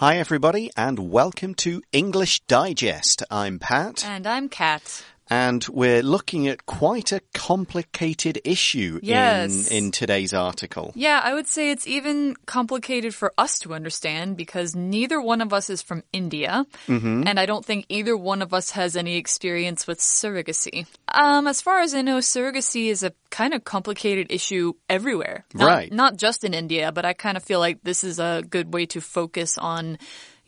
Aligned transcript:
Hi, 0.00 0.16
everybody, 0.16 0.70
and 0.78 1.10
welcome 1.12 1.54
to 1.56 1.82
English 1.92 2.40
Digest. 2.48 3.22
I'm 3.30 3.58
Pat. 3.58 4.02
And 4.02 4.26
I'm 4.26 4.48
Kat. 4.48 5.04
And 5.30 5.64
we're 5.68 6.02
looking 6.02 6.48
at 6.48 6.66
quite 6.66 7.12
a 7.12 7.20
complicated 7.32 8.40
issue 8.44 8.98
yes. 9.02 9.70
in, 9.70 9.76
in 9.76 9.90
today's 9.92 10.34
article. 10.34 10.92
Yeah, 10.96 11.20
I 11.22 11.32
would 11.32 11.46
say 11.46 11.70
it's 11.70 11.86
even 11.86 12.34
complicated 12.46 13.14
for 13.14 13.32
us 13.38 13.60
to 13.60 13.72
understand 13.72 14.36
because 14.36 14.74
neither 14.74 15.20
one 15.20 15.40
of 15.40 15.52
us 15.52 15.70
is 15.70 15.82
from 15.82 16.02
India. 16.12 16.66
Mm 16.88 17.00
-hmm. 17.00 17.28
And 17.28 17.38
I 17.38 17.46
don't 17.46 17.64
think 17.64 17.84
either 17.88 18.16
one 18.16 18.44
of 18.44 18.52
us 18.52 18.72
has 18.72 18.96
any 18.96 19.16
experience 19.16 19.86
with 19.86 20.00
surrogacy. 20.00 20.86
Um, 21.14 21.46
as 21.46 21.62
far 21.62 21.80
as 21.80 21.94
I 21.94 22.02
know, 22.02 22.20
surrogacy 22.20 22.90
is 22.90 23.02
a 23.02 23.12
kind 23.30 23.54
of 23.54 23.62
complicated 23.64 24.26
issue 24.30 24.72
everywhere. 24.88 25.44
Not, 25.54 25.68
right. 25.68 25.92
Not 25.92 26.16
just 26.16 26.44
in 26.44 26.54
India, 26.54 26.92
but 26.92 27.04
I 27.04 27.14
kind 27.14 27.36
of 27.36 27.44
feel 27.44 27.60
like 27.60 27.80
this 27.84 28.04
is 28.04 28.18
a 28.18 28.42
good 28.50 28.74
way 28.74 28.86
to 28.86 29.00
focus 29.00 29.58
on 29.58 29.98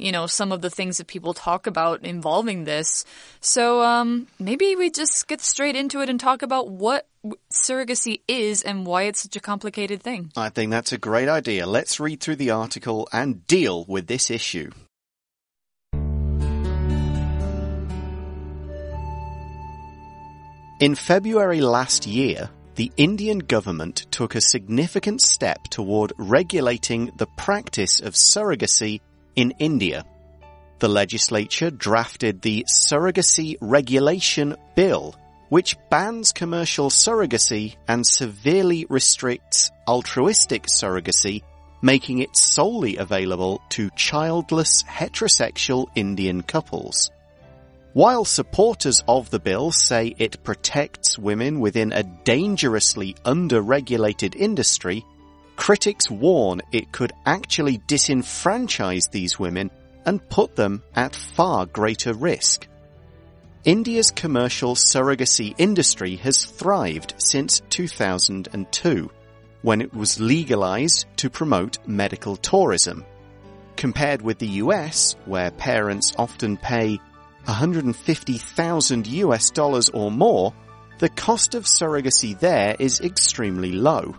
you 0.02 0.12
know, 0.12 0.26
some 0.26 0.52
of 0.52 0.60
the 0.60 0.70
things 0.70 0.98
that 0.98 1.06
people 1.06 1.32
talk 1.32 1.66
about 1.66 2.04
involving 2.04 2.64
this. 2.64 3.04
So 3.40 3.82
um, 3.82 4.26
maybe 4.38 4.74
we 4.76 4.90
just 4.90 5.28
get 5.28 5.40
straight 5.40 5.76
into 5.76 6.00
it 6.00 6.08
and 6.08 6.18
talk 6.18 6.42
about 6.42 6.68
what 6.68 7.06
surrogacy 7.52 8.20
is 8.26 8.62
and 8.62 8.84
why 8.84 9.04
it's 9.04 9.22
such 9.22 9.36
a 9.36 9.40
complicated 9.40 10.02
thing. 10.02 10.32
I 10.36 10.48
think 10.48 10.70
that's 10.72 10.92
a 10.92 10.98
great 10.98 11.28
idea. 11.28 11.66
Let's 11.66 12.00
read 12.00 12.20
through 12.20 12.36
the 12.36 12.50
article 12.50 13.08
and 13.12 13.46
deal 13.46 13.84
with 13.86 14.08
this 14.08 14.30
issue. 14.30 14.72
In 20.80 20.96
February 20.96 21.60
last 21.60 22.08
year, 22.08 22.50
the 22.74 22.90
Indian 22.96 23.38
government 23.38 24.06
took 24.10 24.34
a 24.34 24.40
significant 24.40 25.20
step 25.20 25.62
toward 25.70 26.12
regulating 26.16 27.12
the 27.18 27.26
practice 27.36 28.00
of 28.00 28.14
surrogacy 28.14 29.00
in 29.36 29.52
India. 29.58 30.04
The 30.78 30.88
legislature 30.88 31.70
drafted 31.70 32.42
the 32.42 32.66
Surrogacy 32.68 33.56
Regulation 33.60 34.56
Bill, 34.74 35.14
which 35.48 35.76
bans 35.90 36.32
commercial 36.32 36.88
surrogacy 36.90 37.76
and 37.86 38.06
severely 38.06 38.86
restricts 38.88 39.70
altruistic 39.86 40.64
surrogacy, 40.64 41.42
making 41.82 42.18
it 42.18 42.36
solely 42.36 42.96
available 42.96 43.60
to 43.70 43.90
childless 43.90 44.82
heterosexual 44.84 45.86
Indian 45.94 46.42
couples. 46.42 47.10
While 47.92 48.24
supporters 48.24 49.04
of 49.06 49.28
the 49.28 49.38
bill 49.38 49.70
say 49.70 50.14
it 50.18 50.42
protects 50.42 51.18
women 51.18 51.60
within 51.60 51.92
a 51.92 52.02
dangerously 52.02 53.14
under-regulated 53.24 54.34
industry, 54.34 55.04
critics 55.56 56.10
warn 56.10 56.62
it 56.72 56.92
could 56.92 57.12
actually 57.24 57.78
disenfranchise 57.78 59.10
these 59.10 59.38
women 59.38 59.70
and 60.04 60.28
put 60.28 60.56
them 60.56 60.82
at 60.94 61.14
far 61.14 61.66
greater 61.66 62.12
risk. 62.12 62.66
India's 63.64 64.10
commercial 64.10 64.74
surrogacy 64.74 65.54
industry 65.56 66.16
has 66.16 66.44
thrived 66.44 67.14
since 67.18 67.62
2002, 67.70 69.10
when 69.62 69.80
it 69.80 69.94
was 69.94 70.18
legalized 70.18 71.06
to 71.16 71.30
promote 71.30 71.78
medical 71.86 72.36
tourism. 72.36 73.04
Compared 73.76 74.20
with 74.20 74.38
the 74.38 74.48
US, 74.64 75.14
where 75.26 75.52
parents 75.52 76.12
often 76.18 76.56
pay 76.56 76.98
150,000 77.44 79.06
US 79.06 79.50
dollars 79.50 79.88
or 79.90 80.10
more, 80.10 80.52
the 80.98 81.08
cost 81.08 81.54
of 81.54 81.64
surrogacy 81.64 82.38
there 82.38 82.76
is 82.78 83.00
extremely 83.00 83.72
low. 83.72 84.16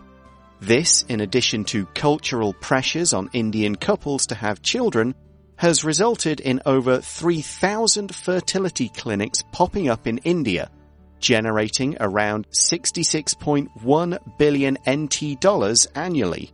This, 0.66 1.04
in 1.10 1.20
addition 1.20 1.64
to 1.64 1.84
cultural 1.84 2.54
pressures 2.54 3.12
on 3.12 3.28
Indian 3.34 3.76
couples 3.76 4.28
to 4.28 4.34
have 4.34 4.62
children, 4.62 5.14
has 5.56 5.84
resulted 5.84 6.40
in 6.40 6.62
over 6.64 7.02
3,000 7.02 8.14
fertility 8.14 8.88
clinics 8.88 9.44
popping 9.52 9.90
up 9.90 10.06
in 10.06 10.16
India, 10.18 10.70
generating 11.20 11.98
around 12.00 12.48
66.1 12.48 14.38
billion 14.38 14.78
NT 14.88 15.38
dollars 15.38 15.86
annually. 15.94 16.50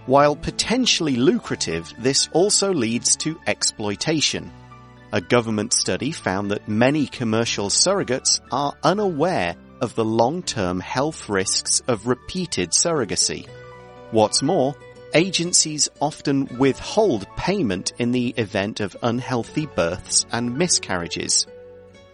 While 0.06 0.34
potentially 0.34 1.16
lucrative, 1.16 1.92
this 1.98 2.30
also 2.32 2.72
leads 2.72 3.14
to 3.16 3.38
exploitation. 3.46 4.50
A 5.12 5.20
government 5.20 5.74
study 5.74 6.12
found 6.12 6.50
that 6.50 6.66
many 6.66 7.06
commercial 7.06 7.68
surrogates 7.68 8.40
are 8.50 8.74
unaware 8.82 9.54
of 9.82 9.94
the 9.94 10.04
long-term 10.04 10.80
health 10.80 11.28
risks 11.28 11.80
of 11.86 12.06
repeated 12.06 12.70
surrogacy. 12.70 13.46
What's 14.10 14.42
more, 14.42 14.74
agencies 15.12 15.90
often 16.00 16.58
withhold 16.58 17.26
payment 17.36 17.92
in 17.98 18.12
the 18.12 18.28
event 18.38 18.80
of 18.80 18.96
unhealthy 19.02 19.66
births 19.66 20.24
and 20.32 20.56
miscarriages. 20.56 21.46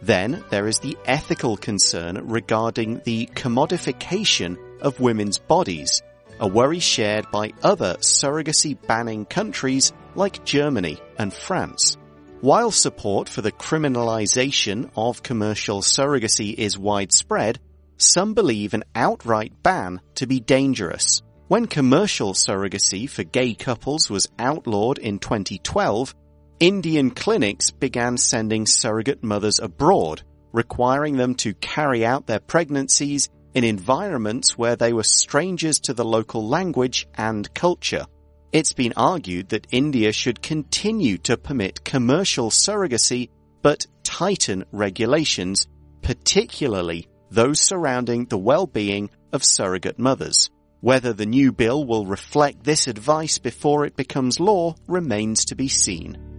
Then 0.03 0.45
there 0.51 0.67
is 0.67 0.79
the 0.79 0.97
ethical 1.05 1.57
concern 1.57 2.29
regarding 2.29 3.03
the 3.05 3.27
commodification 3.35 4.57
of 4.81 5.01
women's 5.01 5.39
bodies, 5.39 6.03
a 6.39 6.49
worry 6.49 6.81
shared 6.81 7.31
by 7.31 7.53
other 7.63 7.97
surrogacy 8.01 8.77
banning 8.87 9.27
countries 9.27 9.93
like 10.15 10.45
Germany 10.45 10.99
and 11.19 11.33
France. 11.33 11.99
While 12.41 12.71
support 12.71 13.29
for 13.29 13.43
the 13.43 13.53
criminalization 13.53 14.91
of 14.97 15.23
commercial 15.23 15.83
surrogacy 15.83 16.55
is 16.55 16.79
widespread, 16.79 17.61
some 17.99 18.33
believe 18.33 18.73
an 18.73 18.85
outright 18.95 19.63
ban 19.63 20.01
to 20.15 20.27
be 20.27 20.41
dangerous. 20.41 21.21
When 21.49 21.67
commercial 21.67 22.33
surrogacy 22.33 23.11
for 23.11 23.25
gay 23.25 23.55
couples 23.55 24.09
was 24.09 24.29
outlawed 24.39 24.97
in 24.97 25.19
2012, 25.19 26.15
Indian 26.61 27.11
clinics 27.11 27.71
began 27.71 28.19
sending 28.19 28.67
surrogate 28.67 29.25
mothers 29.25 29.59
abroad, 29.61 30.23
requiring 30.53 31.17
them 31.17 31.35
to 31.37 31.55
carry 31.55 32.05
out 32.05 32.27
their 32.27 32.39
pregnancies 32.39 33.31
in 33.55 33.65
environments 33.65 34.59
where 34.59 34.77
they 34.77 34.93
were 34.93 35.03
strangers 35.03 35.81
to 35.81 35.95
the 35.95 36.05
local 36.05 36.47
language 36.47 37.09
and 37.15 37.53
culture. 37.55 38.05
It's 38.53 38.75
been 38.75 38.93
argued 38.95 39.49
that 39.49 39.69
India 39.71 40.13
should 40.13 40.43
continue 40.43 41.17
to 41.19 41.39
permit 41.39 41.83
commercial 41.83 42.51
surrogacy 42.51 43.31
but 43.63 43.87
tighten 44.03 44.67
regulations, 44.71 45.67
particularly 46.03 47.09
those 47.31 47.59
surrounding 47.59 48.27
the 48.27 48.37
well-being 48.37 49.09
of 49.33 49.45
surrogate 49.45 49.99
mothers. 49.99 50.51
Whether 50.83 51.15
the 51.15 51.25
new 51.25 51.53
bill 51.53 51.87
will 51.87 52.05
reflect 52.05 52.65
this 52.65 52.87
advice 52.87 53.39
before 53.39 53.87
it 53.87 53.97
becomes 53.97 54.39
law 54.39 54.75
remains 54.87 55.47
to 55.47 55.55
be 55.55 55.69
seen. 55.69 56.30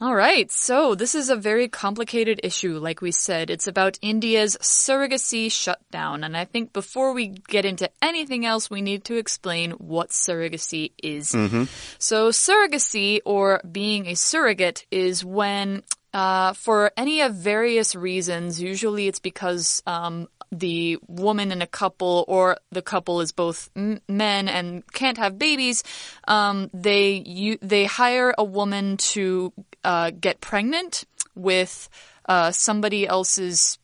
All 0.00 0.14
right, 0.14 0.48
so 0.48 0.94
this 0.94 1.16
is 1.16 1.28
a 1.28 1.34
very 1.34 1.66
complicated 1.66 2.38
issue, 2.44 2.78
like 2.78 3.00
we 3.00 3.10
said. 3.10 3.50
It's 3.50 3.66
about 3.66 3.98
India's 4.00 4.56
surrogacy 4.60 5.50
shutdown. 5.50 6.22
And 6.22 6.36
I 6.36 6.44
think 6.44 6.72
before 6.72 7.12
we 7.12 7.26
get 7.48 7.64
into 7.64 7.90
anything 8.00 8.46
else, 8.46 8.70
we 8.70 8.80
need 8.80 9.02
to 9.06 9.16
explain 9.16 9.72
what 9.72 10.10
surrogacy 10.10 10.92
is. 11.02 11.32
Mm 11.32 11.48
-hmm. 11.48 11.68
So, 11.98 12.30
surrogacy, 12.30 13.20
or 13.24 13.60
being 13.64 14.06
a 14.06 14.14
surrogate, 14.14 14.86
is 14.90 15.24
when 15.24 15.82
uh, 16.14 16.52
for 16.54 16.90
any 16.96 17.20
of 17.20 17.34
various 17.34 17.94
reasons, 17.94 18.62
usually 18.62 19.08
it's 19.08 19.20
because 19.20 19.82
um, 19.86 20.28
the 20.50 20.98
woman 21.06 21.52
in 21.52 21.62
a 21.62 21.66
couple 21.66 22.24
or 22.28 22.56
the 22.70 22.82
couple 22.82 23.20
is 23.20 23.32
both 23.32 23.70
men 23.74 24.48
and 24.48 24.86
can't 24.92 25.18
have 25.18 25.38
babies, 25.38 25.82
um, 26.26 26.70
they 26.72 27.22
you, 27.26 27.58
they 27.60 27.84
hire 27.84 28.34
a 28.36 28.44
woman 28.44 28.96
to 28.96 29.52
uh, 29.84 30.10
get 30.10 30.40
pregnant 30.40 31.04
with 31.34 31.88
uh, 32.26 32.50
somebody 32.50 33.06
else's 33.06 33.78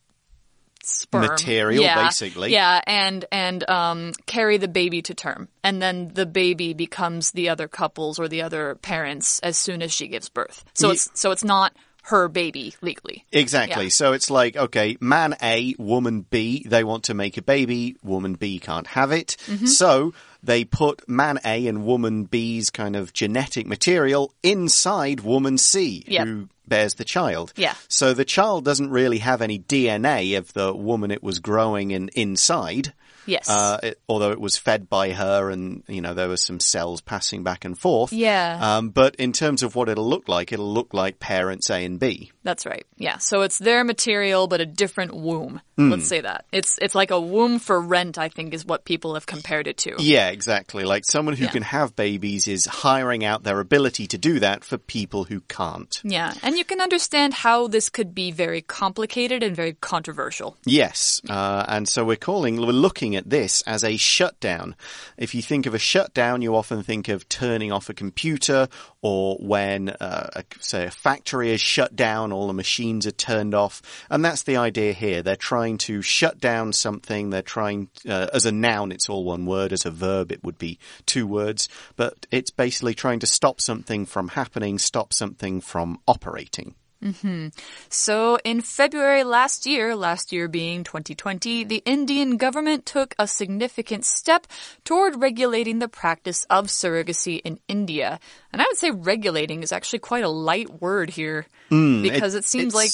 sperm 0.83 1.23
material, 1.23 1.83
yeah, 1.83 2.05
basically. 2.05 2.53
Yeah, 2.53 2.81
and 2.87 3.25
and 3.33 3.69
um, 3.69 4.13
carry 4.27 4.59
the 4.59 4.69
baby 4.69 5.03
to 5.03 5.15
term, 5.15 5.49
and 5.63 5.81
then 5.81 6.11
the 6.13 6.27
baby 6.27 6.75
becomes 6.75 7.33
the 7.33 7.49
other 7.49 7.69
couple's 7.69 8.19
or 8.19 8.29
the 8.29 8.43
other 8.43 8.75
parents 8.77 9.41
as 9.41 9.57
soon 9.57 9.83
as 9.83 9.93
she 9.93 10.09
gives 10.09 10.29
birth. 10.29 10.65
So 10.75 10.91
it's 10.91 11.09
so 11.15 11.31
it's 11.31 11.45
not 11.45 11.75
her 12.05 12.29
baby 12.29 12.75
legally. 12.83 13.25
Exactly. 13.33 13.85
Yeah. 13.85 13.89
So 13.91 14.13
it's 14.13 14.31
like, 14.31 14.57
okay, 14.57 14.97
man 15.01 15.37
A, 15.43 15.75
woman 15.79 16.27
B, 16.29 16.63
they 16.67 16.85
want 16.85 17.05
to 17.05 17.15
make 17.15 17.39
a 17.39 17.43
baby, 17.43 17.97
woman 18.03 18.35
B 18.35 18.59
can't 18.59 18.87
have 18.89 19.11
it. 19.11 19.37
Mm 19.47 19.59
-hmm. 19.59 19.67
So 19.69 20.13
they 20.43 20.65
put 20.65 21.09
man 21.09 21.39
A 21.45 21.67
and 21.67 21.87
woman 21.87 22.25
B's 22.25 22.71
kind 22.71 22.97
of 22.97 23.13
genetic 23.13 23.67
material 23.67 24.35
inside 24.43 25.21
woman 25.21 25.59
C, 25.59 26.05
yep. 26.07 26.27
who 26.27 26.49
bears 26.69 26.95
the 26.95 27.05
child. 27.05 27.53
Yeah. 27.57 27.75
So 27.89 28.15
the 28.15 28.25
child 28.25 28.65
doesn't 28.65 28.91
really 28.91 29.19
have 29.19 29.45
any 29.45 29.59
DNA 29.59 30.39
of 30.39 30.53
the 30.53 30.75
woman 30.75 31.11
it 31.11 31.23
was 31.23 31.39
growing 31.39 31.91
in 31.91 32.11
inside. 32.15 32.93
Yes. 33.27 33.49
Uh, 33.49 33.79
it, 33.83 34.01
although 34.09 34.31
it 34.33 34.41
was 34.41 34.57
fed 34.57 34.89
by 34.89 35.13
her 35.13 35.51
and, 35.51 35.83
you 35.89 36.01
know, 36.01 36.15
there 36.15 36.29
were 36.29 36.37
some 36.37 36.61
cells 36.61 37.01
passing 37.01 37.43
back 37.43 37.65
and 37.65 37.79
forth. 37.79 38.13
Yeah. 38.13 38.59
Um, 38.61 38.91
but 38.91 39.15
in 39.17 39.33
terms 39.33 39.63
of 39.63 39.75
what 39.75 39.89
it'll 39.89 40.09
look 40.09 40.29
like, 40.29 40.53
it'll 40.53 40.73
look 40.73 40.93
like 40.95 41.19
parents 41.21 41.71
A 41.71 41.85
and 41.85 41.99
B. 41.99 42.33
That's 42.43 42.67
right. 42.67 42.87
Yeah. 42.97 43.19
So 43.19 43.43
it's 43.43 43.59
their 43.59 43.85
material, 43.85 44.47
but 44.47 44.61
a 44.61 44.67
different 44.67 45.15
womb. 45.15 45.61
Hmm. 45.77 45.91
Let's 45.91 46.07
say 46.07 46.21
that. 46.21 46.45
It's 46.53 46.79
it's 46.81 46.95
like 46.95 47.11
a 47.11 47.21
womb 47.21 47.59
for 47.59 47.81
rent. 47.81 48.19
I 48.19 48.29
think 48.29 48.55
is 48.55 48.65
what 48.65 48.85
people 48.85 49.15
have 49.15 49.27
compared 49.27 49.67
it 49.67 49.77
to. 49.79 49.97
Yeah, 49.99 50.29
exactly. 50.29 50.85
Like 50.85 51.05
someone 51.05 51.35
who 51.35 51.45
Yeah. 51.45 51.51
can 51.51 51.63
have 51.63 51.97
babies 51.97 52.47
is 52.47 52.67
hiring 52.67 53.25
out 53.25 53.43
their 53.43 53.59
ability 53.61 54.07
to 54.09 54.19
do 54.19 54.39
that 54.41 54.63
for 54.63 54.79
people 54.79 55.25
who 55.25 55.41
can't. 55.41 56.01
Yeah, 56.05 56.35
and 56.43 56.57
you 56.57 56.65
can 56.65 56.81
understand 56.81 57.35
how 57.35 57.67
this 57.67 57.89
could 57.89 58.15
be 58.15 58.31
very 58.31 58.61
complicated 58.61 59.43
and 59.43 59.57
very 59.57 59.73
controversial. 59.73 60.57
Yes, 60.65 61.21
uh, 61.29 61.65
and 61.67 61.89
so 61.89 62.05
we're 62.05 62.17
calling, 62.17 62.59
we're 62.59 62.73
looking 62.73 63.14
at 63.17 63.31
this 63.31 63.63
as 63.63 63.85
a 63.85 63.97
shutdown. 63.97 64.77
If 65.17 65.35
you 65.35 65.43
think 65.43 65.67
of 65.67 65.75
a 65.75 65.79
shutdown, 65.79 66.43
you 66.43 66.55
often 66.55 66.83
think 66.83 67.09
of 67.09 67.29
turning 67.29 67.73
off 67.73 67.89
a 67.89 67.95
computer 67.95 68.69
or 69.03 69.37
when, 69.37 69.91
uh, 69.91 70.31
a, 70.37 70.45
say, 70.61 70.87
a 70.87 70.91
factory 70.91 71.53
is 71.53 71.61
shut 71.61 71.95
down, 71.95 72.33
all 72.33 72.47
the 72.47 72.53
machines 72.53 73.07
are 73.07 73.13
turned 73.13 73.55
off. 73.55 73.83
And 74.09 74.25
that's 74.25 74.45
the 74.45 74.57
idea 74.57 74.93
here. 74.93 75.23
They're 75.23 75.37
trying 75.37 75.79
to 75.79 76.01
shut 76.03 76.41
down 76.41 76.73
something. 76.73 77.31
They're 77.31 77.43
trying, 77.43 77.89
uh, 78.09 78.29
as 78.33 78.47
a 78.47 78.53
noun, 78.53 78.93
it's 78.93 79.09
all 79.09 79.25
one 79.25 79.47
word. 79.47 79.73
As 79.73 79.85
a 79.85 79.91
verb, 79.91 80.33
it 80.33 80.43
would 80.43 80.59
be 80.59 80.79
two 81.07 81.27
words. 81.27 81.69
But 81.97 82.27
it's 82.31 82.51
basically 82.51 82.95
trying 82.95 83.21
to 83.21 83.27
stop 83.27 83.61
something 83.61 84.07
from 84.07 84.29
happening, 84.29 84.79
stop 84.79 85.13
something 85.13 85.61
from 85.61 85.99
operating. 86.07 86.75
Mm-hmm. 87.05 87.49
So, 87.91 88.39
in 88.45 88.63
February 88.63 89.25
last 89.25 89.67
year, 89.67 89.95
last 89.95 90.33
year 90.33 90.49
being 90.49 90.85
2020, 90.85 91.65
the 91.65 91.83
Indian 91.85 92.39
government 92.39 92.87
took 92.87 93.15
a 93.19 93.29
significant 93.29 94.07
step 94.07 94.47
toward 94.85 95.21
regulating 95.21 95.81
the 95.81 95.89
practice 95.89 96.47
of 96.49 96.69
surrogacy 96.69 97.43
in 97.45 97.61
India. 97.69 98.19
And 98.53 98.63
I 98.63 98.65
would 98.65 98.79
say 98.79 98.91
regulating 98.91 99.63
is 99.63 99.71
actually 99.71 99.99
quite 99.99 100.25
a 100.25 100.31
light 100.31 100.81
word 100.81 101.11
here 101.11 101.47
mm, 101.71 102.03
because 102.03 102.35
it, 102.35 102.47
seems 102.47 102.75
like, 102.75 102.91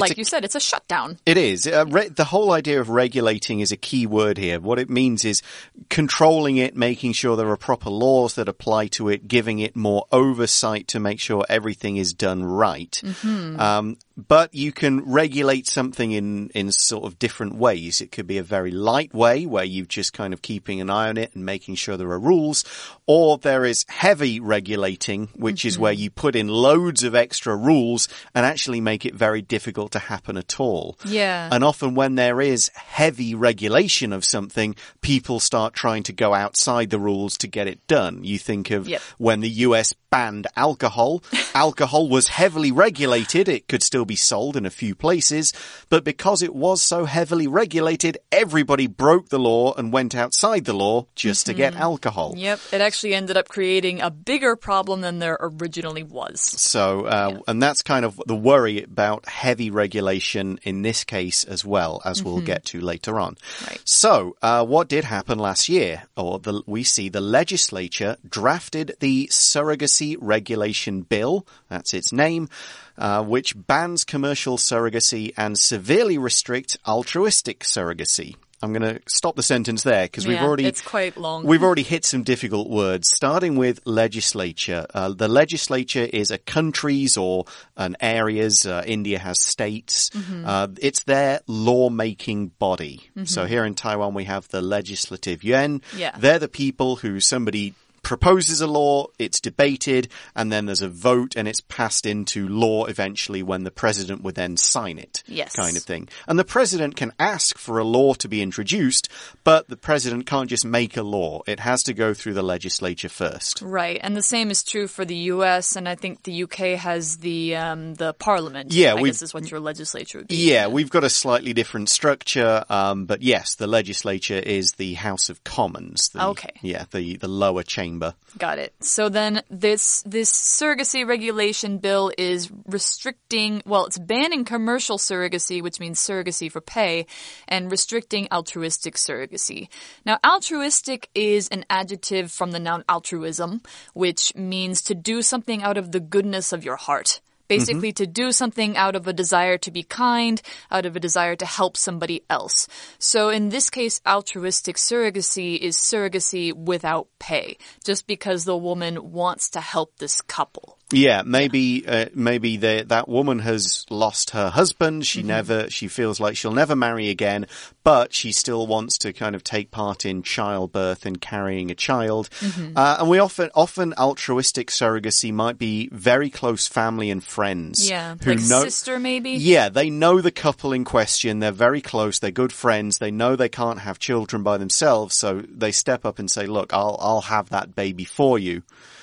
like 0.00 0.12
a- 0.12 0.16
you 0.18 0.24
said, 0.24 0.44
it's 0.44 0.54
a 0.54 0.60
shutdown. 0.60 1.18
It 1.26 1.36
is. 1.36 1.66
Uh, 1.66 1.84
re- 1.88 2.08
the 2.08 2.24
whole 2.24 2.52
idea 2.52 2.80
of 2.80 2.88
regulating 2.90 3.60
is 3.60 3.72
a 3.72 3.76
key 3.76 4.06
word 4.06 4.38
here. 4.38 4.60
What 4.60 4.78
it 4.78 4.88
means 4.90 5.24
is 5.24 5.42
controlling 5.88 6.56
it, 6.56 6.76
making 6.76 7.12
sure 7.12 7.36
there 7.36 7.48
are 7.50 7.56
proper 7.56 7.90
laws 7.90 8.34
that 8.34 8.48
apply 8.48 8.88
to 8.88 9.08
it, 9.08 9.28
giving 9.28 9.58
it 9.58 9.74
more 9.76 10.06
oversight 10.12 10.88
to 10.88 11.00
make 11.00 11.20
sure 11.20 11.44
everything 11.48 11.96
is 11.96 12.12
done 12.12 12.44
right. 12.44 13.00
Um, 13.24 13.96
but 14.26 14.52
you 14.52 14.72
can 14.72 15.00
regulate 15.08 15.68
something 15.68 16.10
in, 16.10 16.48
in 16.48 16.72
sort 16.72 17.04
of 17.04 17.20
different 17.20 17.54
ways. 17.54 18.00
It 18.00 18.10
could 18.10 18.26
be 18.26 18.38
a 18.38 18.42
very 18.42 18.72
light 18.72 19.14
way 19.14 19.46
where 19.46 19.62
you're 19.62 19.86
just 19.86 20.12
kind 20.12 20.34
of 20.34 20.42
keeping 20.42 20.80
an 20.80 20.90
eye 20.90 21.08
on 21.08 21.16
it 21.16 21.36
and 21.36 21.44
making 21.46 21.76
sure 21.76 21.96
there 21.96 22.10
are 22.10 22.18
rules. 22.18 22.64
Or 23.06 23.38
there 23.38 23.64
is 23.64 23.86
heavy 23.88 24.40
regulating, 24.40 25.28
which 25.36 25.64
is 25.64 25.78
where 25.78 25.92
mm-hmm. 25.92 26.02
you 26.02 26.10
put 26.10 26.34
in 26.34 26.48
loads 26.48 27.04
of 27.04 27.14
extra 27.14 27.56
rules 27.56 28.08
and 28.34 28.44
actually 28.44 28.80
make 28.80 29.06
it 29.06 29.14
very 29.14 29.40
difficult 29.40 29.92
to 29.92 30.00
happen 30.00 30.36
at 30.36 30.58
all. 30.58 30.98
Yeah. 31.04 31.48
And 31.52 31.62
often 31.62 31.94
when 31.94 32.16
there 32.16 32.40
is 32.40 32.70
heavy 32.74 33.36
regulation 33.36 34.12
of 34.12 34.24
something, 34.24 34.74
people 35.00 35.38
start 35.38 35.74
trying 35.74 36.02
to 36.04 36.12
go 36.12 36.34
outside 36.34 36.90
the 36.90 36.98
rules 36.98 37.38
to 37.38 37.46
get 37.46 37.68
it 37.68 37.86
done. 37.86 38.24
You 38.24 38.38
think 38.38 38.72
of 38.72 38.88
Yep. 38.88 39.00
when 39.18 39.40
the 39.40 39.50
US 39.50 39.94
banned 40.10 40.46
alcohol. 40.56 41.22
alcohol 41.54 42.08
was 42.08 42.28
heavily 42.28 42.72
regulated. 42.72 43.48
It 43.48 43.68
could 43.68 43.82
still 43.82 44.04
be 44.08 44.16
sold 44.16 44.56
in 44.56 44.66
a 44.66 44.70
few 44.70 44.96
places, 44.96 45.52
but 45.88 46.02
because 46.02 46.42
it 46.42 46.54
was 46.54 46.82
so 46.82 47.04
heavily 47.04 47.46
regulated, 47.46 48.18
everybody 48.32 48.88
broke 48.88 49.28
the 49.28 49.38
law 49.38 49.72
and 49.74 49.92
went 49.92 50.16
outside 50.16 50.64
the 50.64 50.72
law 50.72 51.06
just 51.14 51.46
to 51.46 51.54
get 51.54 51.76
alcohol. 51.76 52.34
Yep, 52.36 52.60
it 52.72 52.80
actually 52.80 53.14
ended 53.14 53.36
up 53.36 53.46
creating 53.48 54.00
a 54.00 54.10
bigger 54.10 54.56
problem 54.56 55.02
than 55.02 55.20
there 55.20 55.38
originally 55.40 56.02
was. 56.02 56.40
So, 56.40 57.04
uh, 57.04 57.38
and 57.46 57.62
that's 57.62 57.82
kind 57.82 58.04
of 58.04 58.20
the 58.26 58.34
worry 58.34 58.82
about 58.82 59.28
heavy 59.28 59.70
regulation 59.70 60.58
in 60.64 60.82
this 60.82 61.04
case 61.04 61.44
as 61.44 61.64
well, 61.64 62.02
as 62.04 62.22
we'll 62.22 62.40
get 62.40 62.64
to 62.66 62.80
later 62.80 63.20
on. 63.20 63.36
Right. 63.66 63.80
So, 63.84 64.36
uh, 64.42 64.64
what 64.64 64.88
did 64.88 65.04
happen 65.04 65.38
last 65.38 65.68
year? 65.68 66.04
Or 66.16 66.38
the, 66.38 66.62
we 66.66 66.82
see 66.82 67.08
the 67.08 67.20
legislature 67.20 68.16
drafted 68.28 68.96
the 69.00 69.28
surrogacy 69.28 70.16
regulation 70.18 71.02
bill. 71.02 71.46
That's 71.68 71.94
its 71.94 72.12
name. 72.12 72.48
Uh, 72.98 73.22
which 73.22 73.54
bans 73.56 74.04
commercial 74.04 74.58
surrogacy 74.58 75.32
and 75.36 75.56
severely 75.56 76.18
restrict 76.18 76.76
altruistic 76.84 77.60
surrogacy. 77.60 78.34
I'm 78.60 78.72
going 78.72 78.96
to 78.96 79.00
stop 79.06 79.36
the 79.36 79.42
sentence 79.42 79.84
there 79.84 80.06
because 80.06 80.26
we've 80.26 80.42
already 80.42 80.64
it's 80.64 80.80
quite 80.80 81.16
long. 81.16 81.46
We've 81.46 81.62
already 81.62 81.84
hit 81.84 82.04
some 82.04 82.24
difficult 82.24 82.68
words, 82.68 83.08
starting 83.08 83.54
with 83.56 83.80
legislature. 83.84 84.84
Uh, 84.92 85.10
the 85.10 85.28
legislature 85.28 86.02
is 86.12 86.32
a 86.32 86.38
country's 86.38 87.16
or 87.16 87.44
an 87.76 87.96
area's. 88.00 88.66
Uh, 88.66 88.82
India 88.84 89.20
has 89.20 89.38
states. 89.38 90.10
Mm-hmm. 90.10 90.44
Uh, 90.44 90.68
it's 90.80 91.04
their 91.04 91.40
lawmaking 91.46 92.48
body. 92.58 93.08
So 93.24 93.46
here 93.46 93.64
in 93.64 93.74
Taiwan, 93.74 94.14
we 94.14 94.24
have 94.24 94.48
the 94.48 94.60
legislative 94.60 95.44
yuan. 95.44 95.82
Yeah. 95.96 96.16
They're 96.18 96.40
the 96.40 96.48
people 96.48 96.96
who 96.96 97.20
somebody 97.20 97.74
proposes 98.08 98.62
a 98.62 98.66
law, 98.66 99.06
it's 99.18 99.38
debated, 99.38 100.08
and 100.34 100.50
then 100.50 100.64
there's 100.64 100.80
a 100.80 100.88
vote 100.88 101.36
and 101.36 101.46
it's 101.46 101.60
passed 101.60 102.06
into 102.06 102.48
law 102.48 102.86
eventually 102.86 103.42
when 103.42 103.64
the 103.64 103.70
president 103.70 104.22
would 104.22 104.34
then 104.34 104.56
sign 104.56 104.98
it. 104.98 105.17
Yes. 105.28 105.54
Kind 105.54 105.76
of 105.76 105.82
thing. 105.82 106.08
And 106.26 106.38
the 106.38 106.44
president 106.44 106.96
can 106.96 107.12
ask 107.18 107.58
for 107.58 107.78
a 107.78 107.84
law 107.84 108.14
to 108.14 108.28
be 108.28 108.42
introduced, 108.42 109.08
but 109.44 109.68
the 109.68 109.76
president 109.76 110.26
can't 110.26 110.48
just 110.50 110.64
make 110.64 110.96
a 110.96 111.02
law. 111.02 111.42
It 111.46 111.60
has 111.60 111.82
to 111.84 111.94
go 111.94 112.14
through 112.14 112.34
the 112.34 112.42
legislature 112.42 113.08
first. 113.08 113.62
Right, 113.62 114.00
and 114.02 114.16
the 114.16 114.22
same 114.22 114.50
is 114.50 114.62
true 114.62 114.86
for 114.88 115.04
the 115.04 115.16
U.S. 115.16 115.76
and 115.76 115.88
I 115.88 115.94
think 115.94 116.22
the 116.22 116.32
U.K. 116.32 116.76
has 116.76 117.18
the 117.18 117.56
um, 117.56 117.94
the 117.94 118.14
Parliament. 118.14 118.72
Yeah, 118.72 118.92
I 118.92 118.94
we've- 118.94 119.08
guess 119.10 119.22
is 119.22 119.34
what 119.34 119.50
your 119.50 119.60
legislature 119.60 120.18
would 120.18 120.28
be. 120.28 120.36
Yeah, 120.36 120.68
we've 120.68 120.90
got 120.90 121.04
a 121.04 121.10
slightly 121.10 121.52
different 121.52 121.88
structure, 121.88 122.64
um, 122.68 123.04
but 123.06 123.22
yes, 123.22 123.54
the 123.54 123.66
legislature 123.66 124.38
is 124.38 124.72
the 124.72 124.94
House 124.94 125.28
of 125.28 125.44
Commons. 125.44 126.08
The, 126.10 126.24
Okay. 126.28 126.50
Yeah, 126.62 126.84
the, 126.90 127.16
the 127.16 127.28
lower 127.28 127.62
chamber. 127.62 128.14
Got 128.38 128.58
it. 128.58 128.72
So 128.80 129.08
then 129.08 129.42
this 129.50 130.02
this 130.06 130.30
surrogacy 130.32 131.06
regulation 131.06 131.78
bill 131.78 132.12
is 132.18 132.50
restricting 132.66 133.62
well, 133.66 133.86
it's 133.86 133.98
banning 133.98 134.44
commercial 134.44 134.98
surrogacy, 134.98 135.17
which 135.62 135.80
means 135.80 136.00
surrogacy 136.00 136.50
for 136.50 136.60
pay, 136.60 137.06
and 137.46 137.70
restricting 137.70 138.28
altruistic 138.30 138.94
surrogacy. 138.94 139.68
Now 140.04 140.18
altruistic 140.24 141.08
is 141.14 141.48
an 141.48 141.64
adjective 141.68 142.30
from 142.30 142.52
the 142.52 142.60
noun 142.60 142.84
altruism, 142.88 143.62
which 143.94 144.34
means 144.34 144.82
to 144.82 144.94
do 144.94 145.22
something 145.22 145.62
out 145.62 145.76
of 145.76 145.92
the 145.92 146.00
goodness 146.00 146.52
of 146.52 146.64
your 146.64 146.76
heart. 146.76 147.20
Basically, 147.48 147.92
mm-hmm. 147.92 148.04
to 148.04 148.06
do 148.06 148.30
something 148.30 148.76
out 148.76 148.94
of 148.94 149.08
a 149.08 149.12
desire 149.14 149.56
to 149.58 149.70
be 149.70 149.82
kind, 149.82 150.40
out 150.70 150.84
of 150.84 150.94
a 150.94 151.00
desire 151.00 151.34
to 151.36 151.46
help 151.46 151.78
somebody 151.78 152.22
else. 152.28 152.68
So 152.98 153.30
in 153.30 153.48
this 153.48 153.70
case, 153.70 154.02
altruistic 154.06 154.76
surrogacy 154.76 155.58
is 155.58 155.78
surrogacy 155.78 156.52
without 156.52 157.08
pay, 157.18 157.56
just 157.84 158.06
because 158.06 158.44
the 158.44 158.56
woman 158.56 159.12
wants 159.12 159.48
to 159.50 159.62
help 159.62 159.96
this 159.96 160.20
couple. 160.20 160.77
Yeah, 160.90 161.22
maybe 161.22 161.86
uh, 161.86 162.06
maybe 162.14 162.56
the, 162.56 162.84
that 162.88 163.08
woman 163.08 163.40
has 163.40 163.84
lost 163.90 164.30
her 164.30 164.48
husband. 164.48 165.06
She 165.06 165.22
never 165.22 165.68
she 165.68 165.86
feels 165.86 166.18
like 166.18 166.34
she'll 166.36 166.52
never 166.52 166.74
marry 166.74 167.10
again, 167.10 167.46
but 167.84 168.14
she 168.14 168.32
still 168.32 168.66
wants 168.66 168.96
to 168.98 169.12
kind 169.12 169.34
of 169.34 169.44
take 169.44 169.70
part 169.70 170.06
in 170.06 170.22
childbirth 170.22 171.04
and 171.04 171.20
carrying 171.20 171.70
a 171.70 171.74
child. 171.74 172.30
Uh, 172.74 172.96
and 173.00 173.10
we 173.10 173.18
often 173.18 173.50
often 173.54 173.92
altruistic 173.98 174.70
surrogacy 174.70 175.30
might 175.30 175.58
be 175.58 175.90
very 175.92 176.30
close 176.30 176.66
family 176.66 177.10
and 177.10 177.22
friends. 177.22 177.88
Yeah, 177.88 178.14
who 178.22 178.30
like 178.30 178.40
know 178.48 178.64
sister 178.64 178.98
maybe. 178.98 179.32
yeah, 179.32 179.68
they 179.68 179.90
know 179.90 180.22
the 180.22 180.30
couple 180.30 180.72
in 180.72 180.84
question. 180.86 181.40
They're 181.40 181.52
very 181.52 181.82
close. 181.82 182.18
They're 182.18 182.30
good 182.30 182.52
friends. 182.52 182.96
They 182.96 183.10
know 183.10 183.36
they 183.36 183.50
can't 183.50 183.80
have 183.80 183.98
children 183.98 184.42
by 184.42 184.56
themselves, 184.56 185.16
so 185.16 185.42
they 185.46 185.70
step 185.70 186.06
up 186.06 186.18
and 186.18 186.30
say, 186.30 186.46
"Look, 186.46 186.72
I'll 186.72 186.96
I'll 186.98 187.20
have 187.20 187.50
that 187.50 187.74
baby 187.74 188.06
for 188.06 188.38
you." 188.38 188.62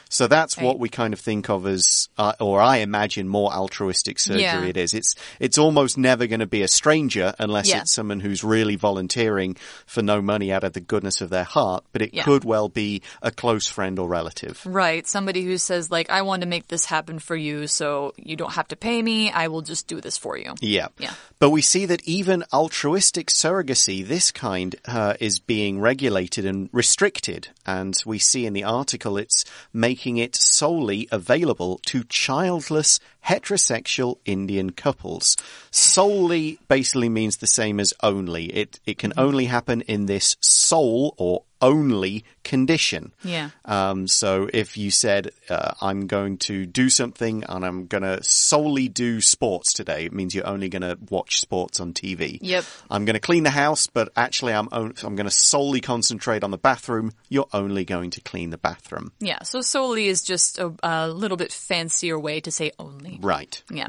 So 0.10 0.28
that's 0.28 0.58
what 0.58 0.80
we 0.80 0.90
kind 0.90 1.14
of 1.14 1.20
think 1.20 1.50
of 1.50 1.66
as, 1.66 2.10
uh, 2.18 2.34
or 2.40 2.62
I 2.62 2.78
imagine 2.78 3.28
more 3.28 3.52
altruistic 3.52 4.18
surrogacy 4.18 4.42
Yeah. 4.42 4.64
it 4.66 4.78
is. 4.78 4.94
It's 4.94 5.16
it's 5.40 5.58
almost 5.58 5.98
never 5.98 6.28
going 6.28 6.40
to 6.42 6.46
be 6.46 6.62
a 6.62 6.68
stranger 6.68 7.34
unless 7.40 7.68
Yeah. 7.70 7.82
it's 7.82 7.92
someone 7.92 8.20
who's 8.20 8.44
really 8.44 8.76
volunteering 8.76 9.58
for 9.86 10.02
no 10.02 10.22
money 10.22 10.52
out 10.52 10.64
of 10.64 10.74
the 10.74 10.80
goodness 10.80 11.22
of 11.22 11.30
their 11.30 11.44
heart. 11.44 11.84
But 11.92 12.02
it 12.04 12.14
Yeah. 12.14 12.24
could 12.24 12.44
well 12.46 12.70
be 12.70 13.02
a 13.22 13.32
close 13.32 13.68
friend 13.68 13.98
or 14.00 14.08
relative. 14.08 14.62
Right, 14.66 15.08
somebody 15.08 15.44
who 15.44 15.58
says 15.58 15.90
like, 15.92 16.10
I 16.10 16.22
want 16.22 16.42
to 16.42 16.48
make 16.48 16.68
this 16.68 16.86
happen 16.86 17.20
for 17.20 17.36
you, 17.36 17.68
so 17.68 18.14
you 18.18 18.36
don't 18.36 18.54
have 18.54 18.68
to 18.70 18.76
pay 18.76 19.02
me, 19.02 19.32
I 19.32 19.48
will 19.48 19.62
just 19.64 19.88
do 19.88 20.00
this 20.02 20.18
for 20.18 20.38
you. 20.38 20.54
Yeah. 20.62 20.88
Yeah. 21.00 21.14
But 21.40 21.50
we 21.50 21.62
see 21.62 21.86
that 21.88 22.04
even 22.04 22.44
altruistic 22.54 23.28
surrogacy, 23.28 24.06
this 24.08 24.32
kind, 24.32 24.76
uh, 24.88 25.16
is 25.20 25.40
being 25.40 25.80
regulated 25.80 26.46
and 26.46 26.70
restricted. 26.72 27.50
And 27.66 27.98
we 28.06 28.20
see 28.20 28.46
in 28.46 28.54
the 28.54 28.64
article 28.64 29.18
it's 29.18 29.44
making 29.74 29.95
it 30.18 30.36
solely 30.36 31.08
available 31.12 31.80
to 31.86 32.04
childless 32.04 33.00
heterosexual 33.25 34.17
Indian 34.25 34.72
couples. 34.72 35.36
Solely 35.72 36.60
basically 36.67 37.10
means 37.10 37.38
the 37.38 37.48
same 37.48 37.79
as 37.79 37.94
only. 38.01 38.46
It, 38.46 38.79
it 38.86 38.98
can 38.98 39.13
only 39.17 39.46
happen 39.46 39.82
in 39.82 40.05
this 40.05 40.38
sole 40.41 41.15
or 41.17 41.44
only 41.62 42.24
condition. 42.44 43.12
Yeah. 43.24 43.50
Um, 43.63 44.08
so 44.08 44.50
if 44.53 44.77
you 44.77 44.91
said, 44.91 45.32
uh, 45.50 45.74
I'm 45.82 46.08
going 46.08 46.38
to 46.39 46.65
do 46.65 46.89
something 46.89 47.44
and 47.48 47.65
I'm 47.65 47.88
going 47.88 48.03
to 48.03 48.24
solely 48.24 48.88
do 48.88 49.22
sports 49.22 49.74
today, 49.74 50.05
it 50.05 50.13
means 50.13 50.36
you're 50.36 50.48
only 50.48 50.70
going 50.70 50.84
to 50.84 50.98
watch 51.10 51.39
sports 51.39 51.79
on 51.79 51.94
TV. 51.94 52.38
Yep. 52.41 52.65
I'm 52.91 53.05
going 53.05 53.15
to 53.15 53.20
clean 53.20 53.44
the 53.44 53.50
house, 53.50 53.88
but 53.88 54.10
actually 54.15 54.53
I'm, 54.53 54.70
on- 54.72 54.94
I'm 55.03 55.15
going 55.15 55.29
to 55.29 55.36
solely 55.36 55.82
concentrate 55.82 56.44
on 56.44 56.51
the 56.51 56.58
bathroom. 56.58 57.13
You're 57.29 57.48
only 57.53 57.86
going 57.86 58.12
to 58.12 58.22
clean 58.22 58.51
the 58.51 58.58
bathroom. 58.58 59.12
Yeah. 59.20 59.41
So 59.44 59.62
solely 59.62 60.08
is 60.08 60.22
just 60.22 60.60
a, 60.60 60.74
a 60.84 61.08
little 61.08 61.38
bit 61.38 61.51
fancier 61.51 62.20
way 62.20 62.41
to 62.41 62.51
say 62.51 62.72
only. 62.77 63.15
Right. 63.22 63.62
Yeah. 63.70 63.88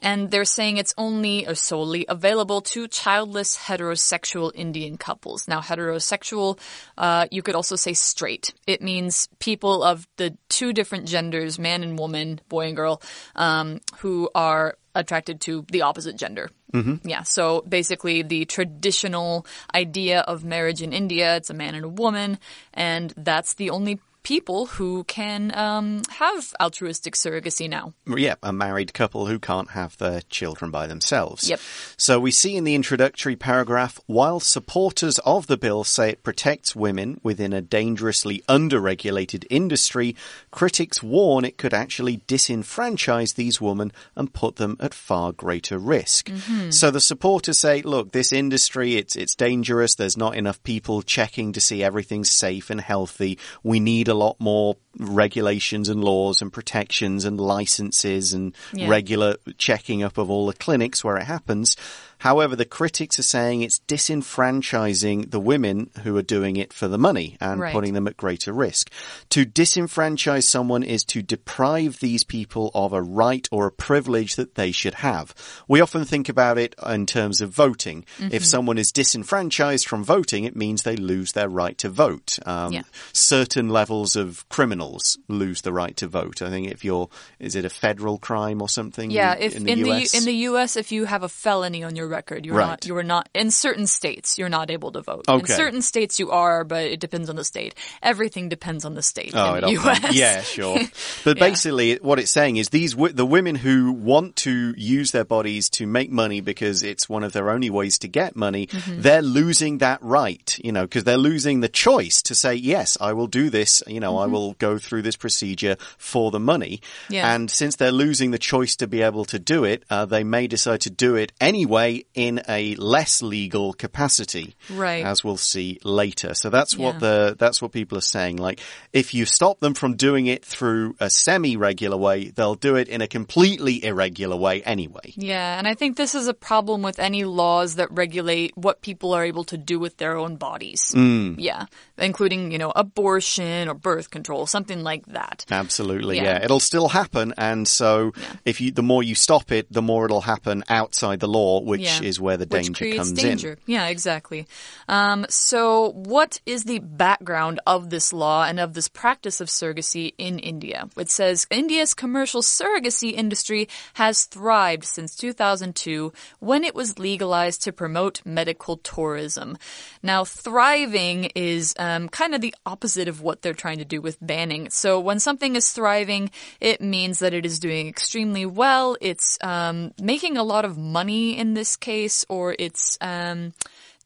And 0.00 0.30
they're 0.30 0.44
saying 0.44 0.76
it's 0.76 0.94
only 0.96 1.46
or 1.46 1.54
solely 1.54 2.06
available 2.08 2.60
to 2.62 2.88
childless 2.88 3.56
heterosexual 3.56 4.52
Indian 4.54 4.96
couples. 4.96 5.48
Now, 5.48 5.60
heterosexual, 5.60 6.58
uh, 6.96 7.26
you 7.30 7.42
could 7.42 7.54
also 7.54 7.76
say 7.76 7.92
straight. 7.92 8.52
It 8.66 8.82
means 8.82 9.28
people 9.38 9.82
of 9.82 10.06
the 10.16 10.36
two 10.48 10.72
different 10.72 11.06
genders, 11.06 11.58
man 11.58 11.82
and 11.82 11.98
woman, 11.98 12.40
boy 12.48 12.66
and 12.66 12.76
girl, 12.76 13.02
um, 13.36 13.80
who 13.98 14.30
are 14.34 14.76
attracted 14.94 15.40
to 15.42 15.64
the 15.70 15.82
opposite 15.82 16.16
gender. 16.16 16.50
Mm-hmm. 16.72 17.08
Yeah. 17.08 17.22
So 17.22 17.62
basically, 17.62 18.22
the 18.22 18.44
traditional 18.44 19.46
idea 19.74 20.20
of 20.20 20.44
marriage 20.44 20.82
in 20.82 20.92
India, 20.92 21.36
it's 21.36 21.50
a 21.50 21.54
man 21.54 21.74
and 21.74 21.84
a 21.84 21.88
woman, 21.88 22.38
and 22.74 23.14
that's 23.16 23.54
the 23.54 23.70
only 23.70 24.00
people 24.22 24.66
who 24.66 25.04
can 25.04 25.56
um, 25.56 26.02
have 26.10 26.52
altruistic 26.60 27.14
surrogacy 27.14 27.68
now. 27.68 27.94
Yeah, 28.06 28.34
a 28.42 28.52
married 28.52 28.92
couple 28.92 29.26
who 29.26 29.38
can't 29.38 29.70
have 29.70 29.96
their 29.98 30.20
children 30.28 30.70
by 30.70 30.86
themselves. 30.86 31.48
Yep. 31.48 31.60
So 31.96 32.20
we 32.20 32.30
see 32.30 32.56
in 32.56 32.64
the 32.64 32.74
introductory 32.74 33.36
paragraph, 33.36 34.00
while 34.06 34.40
supporters 34.40 35.18
of 35.20 35.46
the 35.46 35.56
bill 35.56 35.84
say 35.84 36.10
it 36.10 36.22
protects 36.22 36.76
women 36.76 37.20
within 37.22 37.52
a 37.52 37.62
dangerously 37.62 38.42
underregulated 38.48 39.46
industry, 39.48 40.14
critics 40.50 41.02
warn 41.02 41.44
it 41.44 41.56
could 41.56 41.72
actually 41.72 42.18
disenfranchise 42.18 43.34
these 43.34 43.60
women 43.60 43.92
and 44.14 44.34
put 44.34 44.56
them 44.56 44.76
at 44.80 44.94
far 44.94 45.32
greater 45.32 45.78
risk. 45.78 46.30
So 46.70 46.90
the 46.90 47.00
supporters 47.00 47.58
say, 47.58 47.82
look, 47.82 48.12
this 48.12 48.32
industry, 48.32 48.96
it's, 48.96 49.16
it's 49.16 49.34
dangerous. 49.34 49.94
There's 49.94 50.16
not 50.16 50.36
enough 50.36 50.62
people 50.62 51.02
checking 51.02 51.52
to 51.52 51.60
see 51.60 51.82
everything's 51.82 52.30
safe 52.30 52.70
and 52.70 52.80
healthy. 52.80 53.38
We 53.62 53.80
need 53.80 54.07
a 54.08 54.14
lot 54.14 54.36
more 54.40 54.76
regulations 54.98 55.88
and 55.88 56.02
laws 56.02 56.42
and 56.42 56.52
protections 56.52 57.24
and 57.24 57.40
licenses 57.40 58.32
and 58.32 58.54
Yeah. 58.72 58.88
regular 58.88 59.36
checking 59.58 60.02
up 60.02 60.18
of 60.18 60.30
all 60.30 60.46
the 60.46 60.52
clinics 60.54 61.02
where 61.04 61.16
it 61.16 61.24
happens. 61.24 61.76
However, 62.22 62.56
the 62.56 62.64
critics 62.64 63.18
are 63.20 63.22
saying 63.22 63.62
it's 63.62 63.78
disenfranchising 63.86 65.30
the 65.30 65.40
women 65.40 65.90
who 66.02 66.16
are 66.16 66.22
doing 66.22 66.56
it 66.56 66.72
for 66.72 66.88
the 66.88 66.98
money 66.98 67.36
and 67.40 67.60
Right. 67.60 67.72
putting 67.72 67.94
them 67.94 68.06
at 68.08 68.16
greater 68.16 68.52
risk. 68.52 68.90
To 69.30 69.44
disenfranchise 69.46 70.44
someone 70.44 70.82
is 70.82 71.04
to 71.04 71.22
deprive 71.22 72.00
these 72.00 72.24
people 72.24 72.70
of 72.74 72.92
a 72.92 73.02
right 73.02 73.46
or 73.52 73.66
a 73.66 73.72
privilege 73.72 74.36
that 74.36 74.54
they 74.56 74.72
should 74.72 74.94
have. 74.94 75.34
We 75.68 75.80
often 75.80 76.04
think 76.04 76.28
about 76.28 76.58
it 76.58 76.74
in 76.86 77.06
terms 77.06 77.40
of 77.40 77.50
voting. 77.50 78.04
If 78.18 78.44
someone 78.44 78.78
is 78.78 78.90
disenfranchised 78.92 79.86
from 79.86 80.02
voting, 80.04 80.44
it 80.44 80.56
means 80.56 80.82
they 80.82 80.96
lose 80.96 81.32
their 81.32 81.48
right 81.48 81.76
to 81.78 81.88
vote. 81.88 82.38
Um, 82.46 82.72
Yeah. 82.72 82.82
Certain 83.12 83.68
levels 83.68 84.16
of 84.16 84.48
criminals 84.88 85.18
lose 85.28 85.62
the 85.62 85.72
right 85.72 85.96
to 85.96 86.06
vote. 86.08 86.42
I 86.42 86.50
think 86.50 86.70
if 86.70 86.84
you're, 86.84 87.08
is 87.38 87.54
it 87.54 87.64
a 87.64 87.70
federal 87.70 88.18
crime 88.18 88.60
or 88.62 88.68
something? 88.68 89.10
Yeah, 89.10 89.34
if 89.38 89.56
in 89.56 89.64
the 89.64 89.76
US? 89.90 90.14
in 90.14 90.24
the 90.24 90.32
U.S. 90.50 90.76
if 90.76 90.92
you 90.92 91.04
have 91.04 91.22
a 91.22 91.28
felony 91.28 91.84
on 91.84 91.96
your 91.96 92.08
record, 92.08 92.44
you're 92.46 92.56
Right. 92.56 92.66
not 92.66 92.86
you 92.86 92.96
are 92.96 93.02
not 93.04 93.28
in 93.34 93.50
certain 93.50 93.86
states 93.86 94.38
you're 94.38 94.48
not 94.48 94.70
able 94.70 94.90
to 94.92 95.02
vote. 95.02 95.24
Okay. 95.28 95.52
In 95.52 95.56
certain 95.56 95.82
states 95.82 96.18
you 96.18 96.30
are, 96.30 96.64
but 96.64 96.84
it 96.84 97.00
depends 97.00 97.28
on 97.30 97.36
the 97.36 97.44
state. 97.44 97.74
Everything 98.02 98.48
depends 98.48 98.84
on 98.84 98.94
the 98.94 99.02
state 99.02 99.32
Oh, 99.34 99.54
in 99.54 99.60
the 99.64 99.70
U.S. 99.72 100.14
Yeah, 100.14 100.42
sure. 100.42 100.78
But 101.24 101.36
Yeah. 101.36 101.48
basically, 101.48 101.96
what 101.96 102.18
it's 102.18 102.30
saying 102.30 102.56
is 102.56 102.70
these 102.70 102.94
the 102.96 103.26
women 103.26 103.54
who 103.56 103.92
want 103.92 104.36
to 104.36 104.74
use 104.76 105.10
their 105.12 105.24
bodies 105.24 105.68
to 105.70 105.86
make 105.86 106.10
money 106.10 106.40
because 106.40 106.82
it's 106.82 107.08
one 107.08 107.22
of 107.24 107.32
their 107.32 107.50
only 107.50 107.70
ways 107.70 107.98
to 107.98 108.08
get 108.08 108.34
money, 108.36 108.66
Mm-hmm. 108.68 109.00
they're 109.02 109.22
losing 109.22 109.78
that 109.78 110.02
right, 110.02 110.58
you 110.62 110.72
know, 110.72 110.82
because 110.82 111.04
they're 111.04 111.16
losing 111.16 111.60
the 111.60 111.68
choice 111.68 112.22
to 112.22 112.34
say, 112.34 112.54
yes, 112.54 112.96
I 113.00 113.12
will 113.12 113.26
do 113.26 113.50
this, 113.50 113.82
you 113.86 114.00
know, 114.00 114.18
I 114.18 114.26
will 114.26 114.54
go 114.54 114.77
through 114.78 115.02
this 115.02 115.16
procedure 115.16 115.76
for 115.96 116.30
the 116.30 116.40
money. 116.40 116.80
Yeah. 117.08 117.34
And 117.34 117.50
since 117.50 117.76
they're 117.76 117.92
losing 117.92 118.30
the 118.30 118.38
choice 118.38 118.76
to 118.76 118.86
be 118.86 119.02
able 119.02 119.24
to 119.26 119.38
do 119.38 119.64
it, 119.64 119.84
uh, 119.90 120.06
they 120.06 120.24
may 120.24 120.46
decide 120.46 120.82
to 120.82 120.90
do 120.90 121.14
it 121.16 121.32
anyway 121.40 122.04
in 122.14 122.40
a 122.48 122.74
less 122.76 123.22
legal 123.22 123.72
capacity. 123.72 124.54
Right. 124.70 125.04
As 125.04 125.22
we'll 125.24 125.36
see 125.36 125.78
later. 125.84 126.34
So 126.34 126.50
that's 126.50 126.76
what 126.76 127.00
the 127.00 127.36
that's 127.38 127.60
what 127.60 127.72
people 127.72 127.98
are 127.98 128.02
saying. 128.02 128.36
Like, 128.36 128.60
if 128.92 129.14
you 129.14 129.26
stop 129.26 129.60
them 129.60 129.74
from 129.74 129.96
doing 129.96 130.26
it 130.26 130.44
through 130.44 130.96
a 131.00 131.10
semi-regular 131.10 131.96
way, 131.96 132.28
they'll 132.28 132.54
do 132.54 132.76
it 132.76 132.88
in 132.88 133.00
a 133.00 133.08
completely 133.08 133.84
irregular 133.84 134.36
way 134.36 134.62
anyway. 134.62 135.12
Yeah, 135.16 135.58
and 135.58 135.66
I 135.66 135.74
think 135.74 135.96
this 135.96 136.14
is 136.14 136.28
a 136.28 136.34
problem 136.34 136.82
with 136.82 136.98
any 136.98 137.24
laws 137.24 137.76
that 137.76 137.90
regulate 137.90 138.56
what 138.56 138.82
people 138.82 139.12
are 139.12 139.24
able 139.24 139.44
to 139.44 139.56
do 139.56 139.78
with 139.78 139.96
their 139.96 140.16
own 140.16 140.36
bodies. 140.36 140.92
Mm. 140.94 141.36
Yeah, 141.38 141.66
including, 141.96 142.52
you 142.52 142.58
know, 142.58 142.72
abortion 142.74 143.68
or 143.68 143.74
birth 143.74 144.10
control, 144.10 144.46
something 144.58 144.82
like 144.82 145.06
that. 145.18 145.44
Absolutely, 145.50 146.16
Yeah. 146.16 146.24
yeah. 146.38 146.44
It'll 146.44 146.60
still 146.72 146.88
happen, 146.88 147.26
and 147.38 147.66
so 147.80 148.12
if 148.44 148.60
you, 148.60 148.68
the 148.80 148.82
more 148.92 149.02
you 149.10 149.14
stop 149.14 149.46
it, 149.58 149.64
the 149.78 149.82
more 149.90 150.02
it'll 150.06 150.26
happen 150.34 150.64
outside 150.80 151.18
the 151.20 151.28
law, 151.40 151.60
which 151.72 151.82
Yeah. 151.82 152.02
is 152.10 152.16
where 152.20 152.36
the 152.36 152.46
Which 152.46 152.66
danger 152.66 152.96
comes 152.96 153.12
danger. 153.12 153.52
in. 153.66 153.74
Yeah, 153.74 153.86
exactly. 153.86 154.46
Um, 154.88 155.26
so, 155.28 155.92
what 156.14 156.32
is 156.54 156.64
the 156.64 156.80
background 156.80 157.60
of 157.66 157.90
this 157.94 158.12
law 158.12 158.40
and 158.48 158.58
of 158.58 158.74
this 158.74 158.88
practice 158.88 159.40
of 159.40 159.48
surrogacy 159.48 160.06
in 160.18 160.34
India? 160.52 160.88
It 160.96 161.10
says 161.10 161.46
India's 161.50 161.94
commercial 161.94 162.42
surrogacy 162.42 163.12
industry 163.12 163.68
has 163.94 164.24
thrived 164.24 164.84
since 164.84 165.14
2002 165.16 166.12
when 166.40 166.64
it 166.64 166.74
was 166.74 166.98
legalized 166.98 167.62
to 167.64 167.72
promote 167.72 168.16
medical 168.24 168.76
tourism. 168.78 169.56
Now, 170.02 170.24
thriving 170.24 171.18
is 171.34 171.74
um, 171.78 172.08
kind 172.08 172.34
of 172.34 172.40
the 172.40 172.54
opposite 172.66 173.08
of 173.08 173.20
what 173.20 173.42
they're 173.42 173.54
trying 173.64 173.78
to 173.78 173.84
do 173.84 174.00
with 174.00 174.16
banning. 174.20 174.47
So, 174.70 175.00
when 175.00 175.20
something 175.20 175.56
is 175.56 175.70
thriving, 175.72 176.30
it 176.60 176.80
means 176.80 177.18
that 177.20 177.34
it 177.34 177.44
is 177.44 177.58
doing 177.58 177.88
extremely 177.88 178.46
well. 178.46 178.96
It's 179.00 179.38
um, 179.42 179.92
making 180.00 180.36
a 180.36 180.42
lot 180.42 180.64
of 180.64 180.76
money 180.76 181.36
in 181.36 181.54
this 181.54 181.76
case, 181.76 182.24
or 182.28 182.54
it's 182.58 182.98
um, 183.00 183.52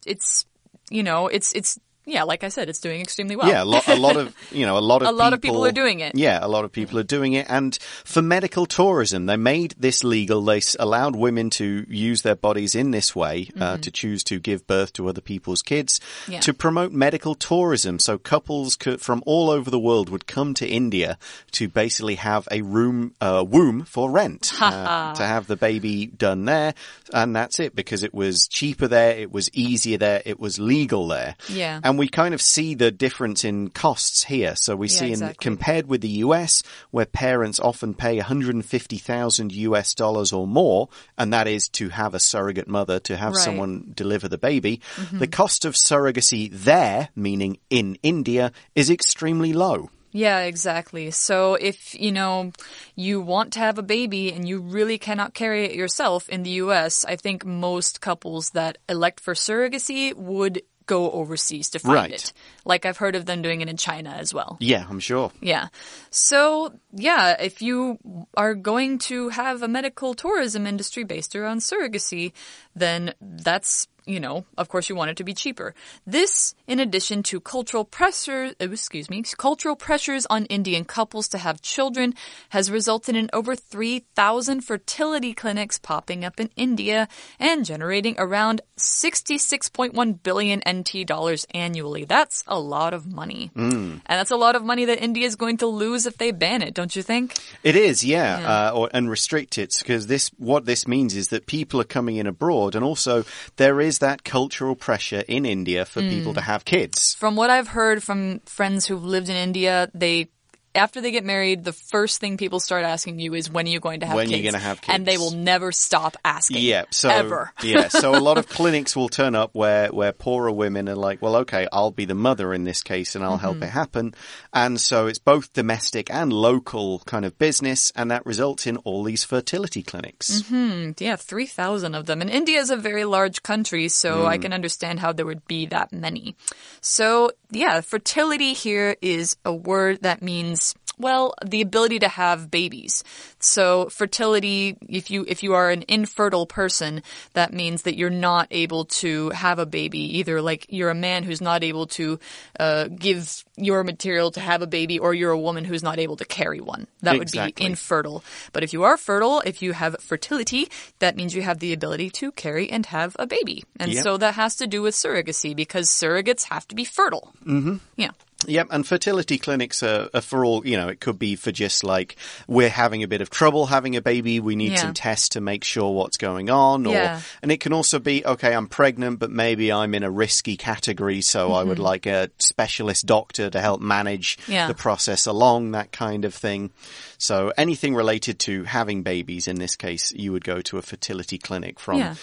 it's 0.07 0.45
you 0.91 1.03
know 1.03 1.29
it's 1.29 1.53
it's 1.53 1.79
yeah, 2.05 2.25
like 2.25 2.45
I 2.45 2.49
said, 2.49 2.69
it's 2.69 2.81
doing 2.81 3.01
extremely 3.01 3.37
well. 3.37 3.49
Yeah, 3.49 3.63
a 3.63 3.65
lot, 3.65 3.87
a 3.89 3.95
lot 3.97 4.17
of 4.17 4.35
you 4.51 4.67
know, 4.67 4.77
a 4.79 4.81
lot 4.81 5.03
of 5.03 5.09
A 5.09 5.13
lot 5.13 5.33
of 5.33 5.41
people 5.41 5.65
are 5.65 5.73
doing 5.73 6.01
it. 6.01 6.15
Yeah, 6.17 6.39
a 6.43 6.49
lot 6.49 6.65
of 6.65 6.73
people 6.73 6.99
are 6.99 7.03
doing 7.05 7.33
it, 7.35 7.47
and 7.49 7.77
for 8.05 8.23
medical 8.23 8.67
tourism, 8.67 9.27
they 9.27 9.37
made 9.37 9.75
this 9.79 10.03
legal. 10.05 10.43
They 10.43 10.61
allowed 10.79 11.17
women 11.17 11.51
to 11.51 11.87
use 11.89 12.23
their 12.23 12.35
bodies 12.35 12.75
in 12.75 12.91
this 12.91 13.15
way 13.15 13.51
uh, 13.61 13.77
to 13.79 13.91
choose 13.91 14.23
to 14.25 14.39
give 14.39 14.67
birth 14.67 14.93
to 14.95 15.09
other 15.09 15.21
people's 15.21 15.63
kids 15.63 15.83
Mm-hmm. 15.83 16.33
Yeah. 16.33 16.41
to 16.41 16.55
promote 16.55 16.93
medical 16.93 17.35
tourism. 17.35 17.99
So 17.99 18.19
couples 18.19 18.77
could, 18.77 19.01
from 19.01 19.23
all 19.27 19.51
over 19.51 19.71
the 19.71 19.79
world 19.79 20.09
would 20.09 20.27
come 20.27 20.55
to 20.55 20.67
India 20.67 21.19
to 21.53 21.69
basically 21.69 22.15
have 22.17 22.47
a 22.51 22.63
room 22.63 23.15
uh, 23.21 23.45
womb 23.47 23.85
for 23.85 24.11
rent 24.11 24.53
uh, 24.61 25.15
to 25.15 25.23
have 25.25 25.47
the 25.47 25.57
baby 25.57 26.07
done 26.07 26.45
there, 26.45 26.75
and 27.13 27.35
that's 27.37 27.59
it 27.61 27.75
because 27.75 28.03
it 28.03 28.15
was 28.15 28.47
cheaper 28.49 28.89
there, 28.89 29.17
it 29.17 29.33
was 29.33 29.51
easier 29.53 29.99
there, 29.99 30.23
it 30.25 30.39
was 30.41 30.59
legal 30.59 31.09
there. 31.09 31.35
Yeah. 31.49 31.81
And 31.83 31.92
we 31.97 32.09
kind 32.09 32.35
of 32.35 32.43
see 32.43 32.75
the 32.75 32.91
difference 32.91 33.45
in 33.45 33.69
costs 33.69 34.25
here. 34.25 34.55
So 34.57 34.77
we 34.77 34.89
Yeah, 34.89 34.99
see 34.99 35.07
in 35.07 35.13
exactly. 35.13 35.43
compared 35.43 35.87
with 35.87 36.01
the 36.01 36.09
US, 36.27 36.63
where 36.91 37.07
parents 37.07 37.61
often 37.61 37.95
pay 37.95 38.17
150,000 38.17 39.53
US 39.53 39.95
dollars 39.95 40.33
or 40.33 40.47
more, 40.47 40.89
and 41.17 41.33
that 41.33 41.47
is 41.47 41.69
to 41.71 41.89
have 41.91 42.15
a 42.15 42.21
surrogate 42.21 42.69
mother, 42.69 42.99
to 43.01 43.17
have 43.17 43.35
Right. 43.35 43.43
Someone 43.43 43.93
deliver 43.95 44.29
the 44.29 44.39
baby. 44.39 44.81
Mm-hmm. 44.97 45.19
The 45.19 45.27
cost 45.27 45.65
of 45.65 45.75
surrogacy 45.75 46.51
there, 46.53 47.09
meaning 47.17 47.59
in 47.71 47.99
India, 48.03 48.53
is 48.75 48.91
extremely 48.91 49.53
low. 49.53 49.91
Yeah, 50.13 50.41
exactly. 50.41 51.11
So 51.11 51.55
if, 51.55 51.99
you 51.99 52.13
know, 52.13 52.53
you 52.95 53.23
want 53.23 53.55
to 53.55 53.61
have 53.61 53.79
a 53.79 53.83
baby 53.83 54.31
and 54.31 54.47
you 54.47 54.61
really 54.61 54.99
cannot 54.99 55.33
carry 55.33 55.65
it 55.65 55.75
yourself 55.75 56.29
in 56.29 56.43
the 56.43 56.51
US, 56.63 57.05
I 57.07 57.17
think 57.17 57.47
most 57.47 58.03
couples 58.03 58.51
that 58.51 58.77
elect 58.91 59.21
for 59.21 59.33
surrogacy 59.33 60.15
would 60.15 60.63
go 60.93 61.11
overseas 61.21 61.71
to 61.71 61.79
find 61.79 61.95
Right. 61.95 62.13
it. 62.13 62.33
Like 62.65 62.83
I've 62.87 62.99
heard 63.05 63.17
of 63.17 63.25
them 63.27 63.41
doing 63.43 63.61
it 63.63 63.69
in 63.69 63.77
China 63.77 64.11
as 64.25 64.35
well. 64.37 64.57
Yeah, 64.61 64.85
I'm 64.91 65.01
sure. 65.01 65.31
Yeah. 65.41 65.69
So, 66.11 66.73
yeah, 67.09 67.37
if 67.49 67.63
you 67.63 67.99
are 68.37 68.55
going 68.55 68.99
to 69.11 69.31
have 69.31 69.63
a 69.63 69.69
medical 69.69 70.15
tourism 70.15 70.67
industry 70.67 71.05
based 71.05 71.35
around 71.37 71.59
surrogacy, 71.61 72.33
then 72.77 73.15
that's 73.21 73.89
you 74.07 74.21
know, 74.21 74.45
of 74.59 74.69
course 74.69 74.89
you 74.89 74.97
want 74.97 75.11
it 75.11 75.17
to 75.19 75.25
be 75.25 75.35
cheaper. 75.35 75.75
This, 76.07 76.55
in 76.67 76.81
addition 76.81 77.23
to 77.25 77.41
cultural 77.41 77.85
pressure, 77.85 78.53
uh, 78.61 78.71
excuse 78.71 79.09
me, 79.11 79.23
cultural 79.37 79.77
pressures 79.77 80.27
on 80.31 80.47
Indian 80.47 80.85
couples 80.85 81.29
to 81.29 81.39
have 81.39 81.63
children, 81.63 82.15
has 82.51 82.71
resulted 82.71 83.17
in 83.17 83.31
over 83.33 83.55
3,000 83.55 84.61
fertility 84.63 85.33
clinics 85.35 85.79
popping 85.79 86.25
up 86.25 86.41
in 86.41 86.51
India 86.57 87.09
and 87.39 87.65
generating 87.65 88.17
around 88.19 88.61
66.1 88.77 90.23
billion 90.23 90.63
NT 90.69 91.07
dollars 91.07 91.47
annually. 91.55 92.05
That's 92.05 92.43
a 92.47 92.59
lot 92.59 92.95
of 92.95 93.07
money. 93.07 93.51
And 93.55 94.01
that's 94.07 94.31
a 94.31 94.37
lot 94.37 94.57
of 94.57 94.65
money 94.65 94.85
that 94.87 95.03
India 95.03 95.27
is 95.27 95.37
going 95.37 95.59
to 95.59 95.67
lose 95.67 96.07
if 96.07 96.19
they 96.19 96.31
ban 96.33 96.63
it, 96.63 96.75
don't 96.75 96.95
you 96.95 97.03
think? 97.03 97.35
It 97.63 97.77
is, 97.77 98.05
yeah, 98.05 98.69
Uh, 98.73 98.77
or, 98.77 98.91
and 98.93 99.09
restrict 99.11 99.59
it 99.59 99.75
because 99.79 100.07
this 100.07 100.31
what 100.39 100.65
this 100.67 100.87
means 100.87 101.15
is 101.15 101.29
that 101.29 101.47
people 101.47 101.81
are 101.81 101.85
coming 101.85 102.17
in 102.17 102.27
abroad, 102.27 102.75
and 102.75 102.85
also 102.85 103.25
there 103.57 103.81
is 103.81 103.92
that 103.99 104.25
cultural 104.25 104.75
pressure 104.75 105.25
in 105.29 105.47
India 105.47 105.85
for 105.85 106.01
people 106.01 106.33
hmm. 106.33 106.39
to 106.39 106.41
have 106.41 106.65
kids. 106.65 107.15
From 107.15 107.37
what 107.37 107.51
I've 107.51 107.69
heard 107.69 108.03
from 108.03 108.41
friends 108.47 108.87
who've 108.87 109.05
lived 109.05 109.29
in 109.29 109.37
India, 109.37 109.91
they 109.95 110.29
after 110.75 111.01
they 111.01 111.11
get 111.11 111.25
married, 111.25 111.65
the 111.65 111.73
first 111.73 112.21
thing 112.21 112.37
people 112.37 112.61
start 112.61 112.85
asking 112.85 113.19
you 113.19 113.35
is 113.35 113.51
when 113.51 113.67
are 113.67 113.71
you 113.71 113.81
going 113.81 114.01
to 114.01 114.07
have 114.07 114.17
When 114.17 114.33
are 114.33 114.37
you 114.37 114.43
gonna 114.43 114.63
have 114.63 114.81
kids? 114.81 114.95
And 114.95 115.07
they 115.07 115.17
will 115.19 115.31
never 115.33 115.73
stop 115.73 116.17
asking. 116.25 116.59
Yeah, 116.63 116.85
so 116.91 117.09
ever. 117.09 117.53
yeah, 117.63 117.89
so 117.89 118.15
a 118.15 118.21
lot 118.21 118.39
of 118.39 118.49
clinics 118.49 118.97
will 118.97 119.09
turn 119.09 119.35
up 119.35 119.51
where 119.55 119.89
where 119.89 120.13
poorer 120.13 120.51
women 120.53 120.89
are 120.89 120.95
like, 120.95 121.21
well, 121.23 121.37
okay, 121.37 121.69
I'll 121.73 121.91
be 121.91 122.05
the 122.05 122.15
mother 122.15 122.55
in 122.55 122.65
this 122.65 122.83
case, 122.83 123.15
and 123.15 123.25
I'll 123.25 123.37
help 123.39 123.53
Mm-hmm. 123.53 123.65
it 123.65 123.71
happen. 123.71 124.15
And 124.55 124.81
so 124.81 125.07
it's 125.09 125.19
both 125.19 125.53
domestic 125.53 126.11
and 126.11 126.33
local 126.33 127.01
kind 127.01 127.25
of 127.27 127.39
business, 127.39 127.93
and 127.95 128.11
that 128.11 128.25
results 128.25 128.67
in 128.67 128.79
all 128.79 129.03
these 129.05 129.25
fertility 129.25 129.83
clinics. 129.83 130.43
Mm-hmm. 130.43 130.93
Yeah, 130.99 131.17
3,000 131.17 131.95
of 131.95 132.07
them. 132.07 132.23
And 132.23 132.31
India 132.31 132.59
is 132.61 132.71
a 132.71 132.77
very 132.77 133.05
large 133.05 133.43
country, 133.43 133.89
so 133.89 134.27
I 134.27 134.39
can 134.39 134.53
understand 134.55 135.01
how 135.01 135.13
there 135.13 135.27
would 135.27 135.47
be 135.47 135.67
that 135.67 135.93
many. 135.93 136.35
So, 136.81 137.33
yeah, 137.51 137.81
fertility 137.83 138.55
here 138.55 138.97
is 139.03 139.37
a 139.45 139.53
word 139.53 140.03
that 140.03 140.23
means 140.23 140.62
well, 140.99 141.35
the 141.45 141.61
ability 141.63 142.01
to 142.01 142.09
have 142.09 142.51
babies. 142.51 143.03
So 143.39 143.89
fertility, 143.89 144.77
if 144.89 145.11
you, 145.11 145.25
if 145.27 145.43
you 145.43 145.55
are 145.55 145.71
an 145.71 145.85
infertile 145.89 146.47
person, 146.47 147.03
that 147.33 147.53
means 147.53 147.83
that 147.83 147.97
you're 147.97 148.11
not 148.11 148.49
able 148.51 148.85
to 148.87 149.31
have 149.31 149.59
a 149.59 149.67
baby. 149.67 150.19
Either 150.19 150.41
like 150.43 150.67
you're 150.69 150.91
a 150.91 150.95
man 150.95 151.23
who's 151.25 151.41
not 151.41 151.65
able 151.65 151.87
to, 151.89 152.19
uh, 152.61 152.89
give 152.89 153.45
your 153.57 153.85
material 153.85 154.31
to 154.33 154.41
have 154.41 154.63
a 154.63 154.67
baby 154.67 154.99
or 154.99 155.15
you're 155.15 155.31
a 155.31 155.39
woman 155.39 155.65
who's 155.65 155.83
not 155.83 155.99
able 155.99 156.17
to 156.17 156.25
carry 156.25 156.61
one. 156.61 156.87
That 157.03 157.19
would 157.19 157.31
be 157.33 157.55
infertile. 157.59 158.23
But 158.53 158.63
if 158.63 158.73
you 158.73 158.85
are 158.85 158.97
fertile, 158.97 159.41
if 159.41 159.63
you 159.63 159.73
have 159.73 159.97
fertility, 160.01 160.69
that 160.99 161.17
means 161.17 161.35
you 161.35 161.43
have 161.43 161.59
the 161.59 161.73
ability 161.73 162.11
to 162.11 162.33
carry 162.33 162.71
and 162.71 162.87
have 162.87 163.17
a 163.19 163.27
baby. 163.27 163.65
And 163.79 163.93
Yep. 163.93 164.05
so 164.05 164.17
that 164.19 164.35
has 164.35 164.57
to 164.57 164.67
do 164.67 164.83
with 164.83 164.95
surrogacy 164.95 165.55
because 165.55 165.89
surrogates 165.91 166.45
have 166.45 166.67
to 166.69 166.75
be 166.75 166.85
fertile. 166.85 167.33
Mm-hmm. 167.47 167.77
Yeah. 167.97 168.11
Yep, 168.47 168.69
and 168.71 168.87
fertility 168.87 169.39
clinics 169.39 169.83
are, 169.83 170.09
are 170.15 170.21
for 170.21 170.45
all, 170.45 170.67
you 170.67 170.77
know, 170.77 170.89
it 170.89 171.01
could 171.01 171.19
be 171.19 171.37
for 171.37 171.53
just 171.53 171.85
like, 171.85 172.17
we're 172.47 172.69
having 172.69 173.03
a 173.03 173.09
bit 173.09 173.21
of 173.21 173.31
trouble 173.31 173.67
having 173.67 173.97
a 173.97 174.01
baby, 174.03 174.41
we 174.41 174.57
need 174.57 174.73
Yeah. 174.73 174.79
some 174.83 174.95
tests 174.95 175.31
to 175.31 175.41
make 175.41 175.65
sure 175.65 175.93
what's 175.93 176.17
going 176.17 176.51
on. 176.51 176.87
Or, 176.87 176.93
Yeah. 176.93 177.21
And 177.43 177.53
it 177.53 177.61
can 177.61 177.73
also 177.73 177.99
be, 177.99 178.25
okay, 178.25 178.55
I'm 178.55 178.67
pregnant, 178.67 179.19
but 179.19 179.31
maybe 179.31 179.73
I'm 179.73 179.95
in 179.95 180.03
a 180.03 180.11
risky 180.11 180.57
category, 180.57 181.21
so 181.21 181.53
I 181.53 181.63
would 181.63 181.79
like 181.79 182.07
a 182.07 182.31
specialist 182.39 183.07
doctor 183.07 183.51
to 183.51 183.61
help 183.61 183.81
manage 183.81 184.37
Mm-hmm. 184.39 184.53
Yeah. 184.53 184.69
the 184.69 184.75
process 184.75 185.27
along, 185.27 185.73
that 185.73 185.93
kind 185.93 186.25
of 186.25 186.35
thing. 186.35 186.71
So 187.19 187.53
anything 187.57 187.95
related 187.95 188.39
to 188.41 188.65
having 188.65 189.03
babies, 189.03 189.47
in 189.49 189.57
this 189.57 189.77
case, 189.77 190.13
you 190.13 190.33
would 190.33 190.45
go 190.45 190.61
to 190.63 190.79
a 190.79 190.83
fertility 190.83 191.39
clinic 191.39 191.79
from 191.79 191.99
Yeah. 191.99 192.15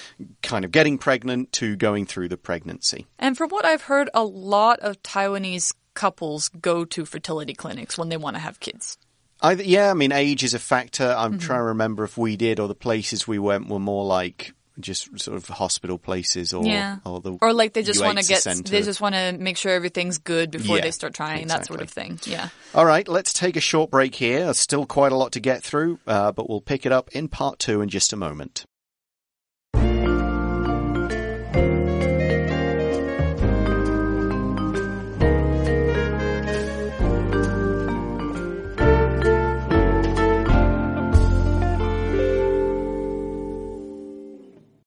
kind 0.43 0.65
of 0.65 0.71
getting 0.71 0.97
pregnant 0.97 1.51
to 1.53 1.75
going 1.75 2.05
through 2.05 2.29
the 2.29 2.37
pregnancy. 2.37 3.07
And 3.17 3.37
from 3.37 3.49
what 3.49 3.65
I've 3.65 3.83
heard, 3.83 4.09
a 4.13 4.23
lot 4.23 4.79
of 4.79 5.01
Taiwanese 5.03 5.73
couples 5.99 6.49
go 6.49 6.85
to 6.85 7.05
fertility 7.05 7.53
clinics 7.53 7.97
when 7.97 8.09
they 8.09 8.17
want 8.17 8.35
to 8.35 8.39
have 8.39 8.59
kids. 8.59 8.97
I, 9.41 9.53
yeah, 9.53 9.91
I 9.91 9.93
mean, 9.93 10.11
age 10.11 10.43
is 10.43 10.53
a 10.53 10.59
factor. 10.59 11.07
I'm 11.17 11.33
Mm-hmm. 11.33 11.39
trying 11.47 11.59
to 11.59 11.63
remember 11.75 12.03
if 12.03 12.17
we 12.17 12.35
did 12.37 12.59
or 12.59 12.67
the 12.67 12.75
places 12.75 13.27
we 13.27 13.39
went 13.39 13.67
were 13.69 13.79
more 13.79 14.05
like 14.05 14.53
just 14.79 15.19
sort 15.19 15.35
of 15.35 15.45
hospital 15.49 15.97
places 15.97 16.53
or 16.53 16.63
Yeah. 16.65 16.97
or 17.05 17.19
the 17.19 17.37
Or 17.41 17.51
like 17.53 17.73
they 17.73 17.83
just 17.83 18.01
want 18.01 18.17
to 18.17 18.25
get, 18.25 18.43
they 18.65 18.81
just 18.81 19.01
want 19.01 19.13
to 19.15 19.33
make 19.37 19.57
sure 19.57 19.73
everything's 19.73 20.17
good 20.19 20.51
before 20.51 20.77
Yeah, 20.77 20.83
they 20.83 20.91
start 20.91 21.13
trying, 21.13 21.47
that 21.47 21.65
sort 21.65 21.81
of 21.81 21.89
thing. 21.89 22.17
Yeah. 22.25 22.47
All 22.73 22.85
right, 22.85 23.05
let's 23.07 23.33
take 23.33 23.57
a 23.57 23.61
short 23.61 23.91
break 23.91 24.15
here. 24.15 24.45
There's 24.45 24.59
still 24.59 24.85
quite 24.85 25.11
a 25.11 25.17
lot 25.17 25.33
to 25.33 25.41
get 25.41 25.63
through, 25.63 25.99
uh, 26.07 26.31
but 26.31 26.49
we'll 26.49 26.61
pick 26.61 26.85
it 26.85 26.93
up 26.93 27.09
in 27.11 27.27
part 27.27 27.59
two 27.59 27.81
in 27.81 27.89
just 27.89 28.13
a 28.13 28.15
moment. 28.17 28.63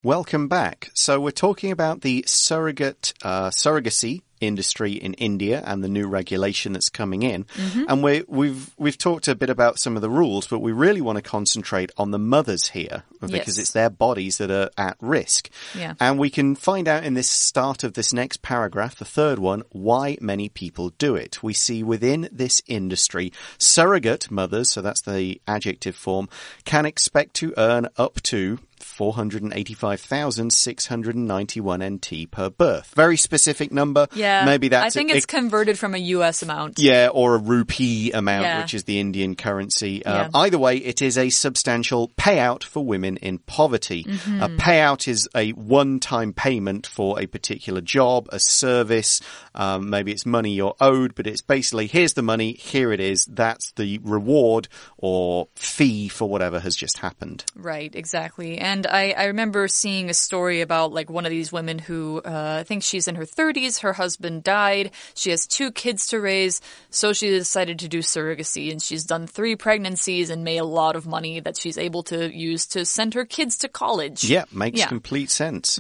Welcome 0.05 0.49
back. 0.49 0.91
So 0.95 1.21
we're 1.21 1.31
talking 1.31 1.71
about 1.71 2.01
the 2.01 2.25
surrogate 2.27 3.15
uh, 3.23 3.51
surrogacy 3.51 4.23
industry 4.41 4.95
in 4.95 5.15
India 5.15 5.63
and 5.65 5.85
the 5.85 5.89
new 5.89 6.09
regulation 6.09 6.73
that's 6.73 6.89
coming 6.89 7.23
in. 7.23 7.47
And 7.89 8.03
we, 8.03 8.25
we've 8.27 8.75
we've 8.77 8.99
talked 8.99 9.29
a 9.29 9.37
bit 9.37 9.49
about 9.51 9.79
some 9.79 9.95
of 9.95 10.03
the 10.03 10.11
rules, 10.11 10.49
but 10.49 10.59
we 10.59 10.73
really 10.73 11.01
want 11.01 11.19
to 11.19 11.23
concentrate 11.23 11.93
on 11.97 12.11
the 12.11 12.19
mothers 12.19 12.71
here 12.71 13.05
because 13.21 13.57
Yes. 13.57 13.59
it's 13.59 13.71
their 13.71 13.91
bodies 13.91 14.39
that 14.39 14.51
are 14.51 14.71
at 14.77 14.97
risk. 15.01 15.49
Yeah. 15.79 15.95
And 16.01 16.19
we 16.19 16.29
can 16.31 16.57
find 16.57 16.89
out 16.89 17.05
in 17.05 17.15
this 17.15 17.31
start 17.31 17.85
of 17.85 17.95
this 17.95 18.13
next 18.13 18.43
paragraph, 18.43 18.97
the 18.97 19.05
third 19.05 19.39
one, 19.39 19.63
why 19.71 20.19
many 20.21 20.49
people 20.49 20.91
do 20.99 21.15
it. 21.15 21.41
We 21.45 21.53
see 21.53 21.85
within 21.85 22.29
this 22.33 22.61
industry, 22.67 23.33
surrogate 23.59 24.29
mothers, 24.33 24.73
so 24.73 24.83
that's 24.83 25.03
the 25.03 25.41
adjective 25.47 25.95
form, 25.95 26.29
can 26.65 26.87
expect 26.87 27.35
to 27.35 27.55
earn 27.57 27.87
up 27.97 28.21
to 28.23 28.59
485,691 28.83 31.83
NT 31.83 32.31
per 32.31 32.51
birth. 32.51 32.93
Very 32.95 33.17
specific 33.17 33.73
number. 33.73 34.07
Yeah. 34.15 34.45
Maybe 34.45 34.69
that's 34.69 34.87
I 34.87 34.91
think 34.91 35.11
it- 35.11 35.17
it's 35.17 35.27
converted 35.27 35.79
from 35.79 35.95
a 35.95 35.99
US 35.99 36.43
amount. 36.43 36.79
yeah, 36.79 37.09
or 37.13 37.35
a 37.35 37.39
rupee 37.39 38.13
amount, 38.13 38.43
Yeah. 38.45 38.61
which 38.61 38.75
is 38.75 38.85
the 38.85 39.01
Indian 39.01 39.35
currency. 39.35 40.05
Uh, 40.05 40.13
Yeah. 40.13 40.29
Either 40.35 40.59
way, 40.59 40.77
it 40.77 41.01
is 41.03 41.17
a 41.19 41.31
substantial 41.31 42.09
payout 42.19 42.63
for 42.65 42.85
women 42.85 43.17
in 43.19 43.39
poverty. 43.39 44.05
Mm-hmm. 44.05 44.43
A 44.43 44.49
payout 44.51 45.09
is 45.09 45.29
a 45.35 45.51
one-time 45.53 46.33
payment 46.33 46.87
for 46.87 47.21
a 47.21 47.27
particular 47.27 47.81
job, 47.81 48.29
a 48.31 48.39
service. 48.41 49.21
Um, 49.55 49.91
maybe 49.91 50.13
it's 50.13 50.27
money 50.27 50.53
you're 50.55 50.75
owed, 50.81 51.15
but 51.15 51.27
it's 51.27 51.43
basically 51.43 51.87
here's 51.87 52.15
the 52.15 52.23
money, 52.23 52.53
here 52.55 52.93
it 52.93 53.01
is. 53.01 53.27
That's 53.27 53.73
the 53.73 53.99
reward 54.03 54.69
or 54.99 55.49
fee 55.73 56.09
for 56.09 56.29
whatever 56.29 56.61
has 56.61 56.77
just 56.77 56.99
happened. 56.99 57.45
Right, 57.57 57.95
exactly. 57.95 58.59
And 58.59 58.87
I, 58.87 59.15
I 59.17 59.25
remember 59.27 59.69
seeing 59.69 60.11
a 60.11 60.15
story 60.15 60.61
about 60.61 60.93
like 60.93 61.09
one 61.09 61.25
of 61.25 61.31
these 61.31 61.51
women 61.51 61.79
who, 61.79 62.21
uh, 62.23 62.59
I 62.61 62.65
think 62.65 62.83
she's 62.83 63.09
in 63.09 63.15
her 63.15 63.25
30s, 63.25 63.81
her 63.81 63.95
husband 63.95 64.45
died, 64.45 64.91
she 65.15 65.31
has 65.31 65.47
two 65.47 65.73
kids 65.73 66.09
to 66.09 66.21
raise, 66.21 66.61
so 66.91 67.15
she 67.15 67.31
decided 67.31 67.79
to 67.81 67.89
do 67.89 68.01
surrogacy 68.01 68.71
and 68.71 68.83
she's 68.83 69.05
done 69.05 69.27
three 69.27 69.57
pregnancies 69.57 70.29
and 70.29 70.45
made 70.45 70.59
a 70.59 70.65
lot 70.65 70.95
of 70.95 71.07
money 71.07 71.41
that 71.41 71.57
she's 71.57 71.79
able 71.79 72.03
to 72.05 72.31
use 72.31 72.67
to 72.67 72.85
send 72.85 73.15
her 73.15 73.25
kids 73.25 73.57
to 73.59 73.69
college. 73.69 74.25
Yeah, 74.25 74.45
makes 74.53 74.79
Yeah. 74.79 74.89
Complete 74.89 75.31
sense. 75.31 75.79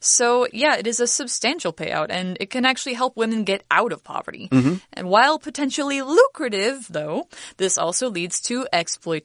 So, 0.00 0.46
yeah, 0.52 0.76
it 0.76 0.86
is 0.86 1.00
a 1.00 1.06
substantial 1.06 1.72
payout 1.72 2.08
and 2.10 2.36
it 2.38 2.50
can 2.50 2.66
actually 2.66 2.94
help 2.94 3.16
women 3.16 3.44
get 3.44 3.64
out 3.70 3.92
of 3.92 4.04
poverty. 4.04 4.48
Mm-hmm. 4.52 4.74
And 4.92 5.08
while 5.08 5.38
potentially 5.38 6.02
lucrative, 6.02 6.86
though, 6.90 7.28
this 7.56 7.78
also 7.78 8.10
leads 8.10 8.40
to 8.42 8.66
exploitation. 8.72 9.15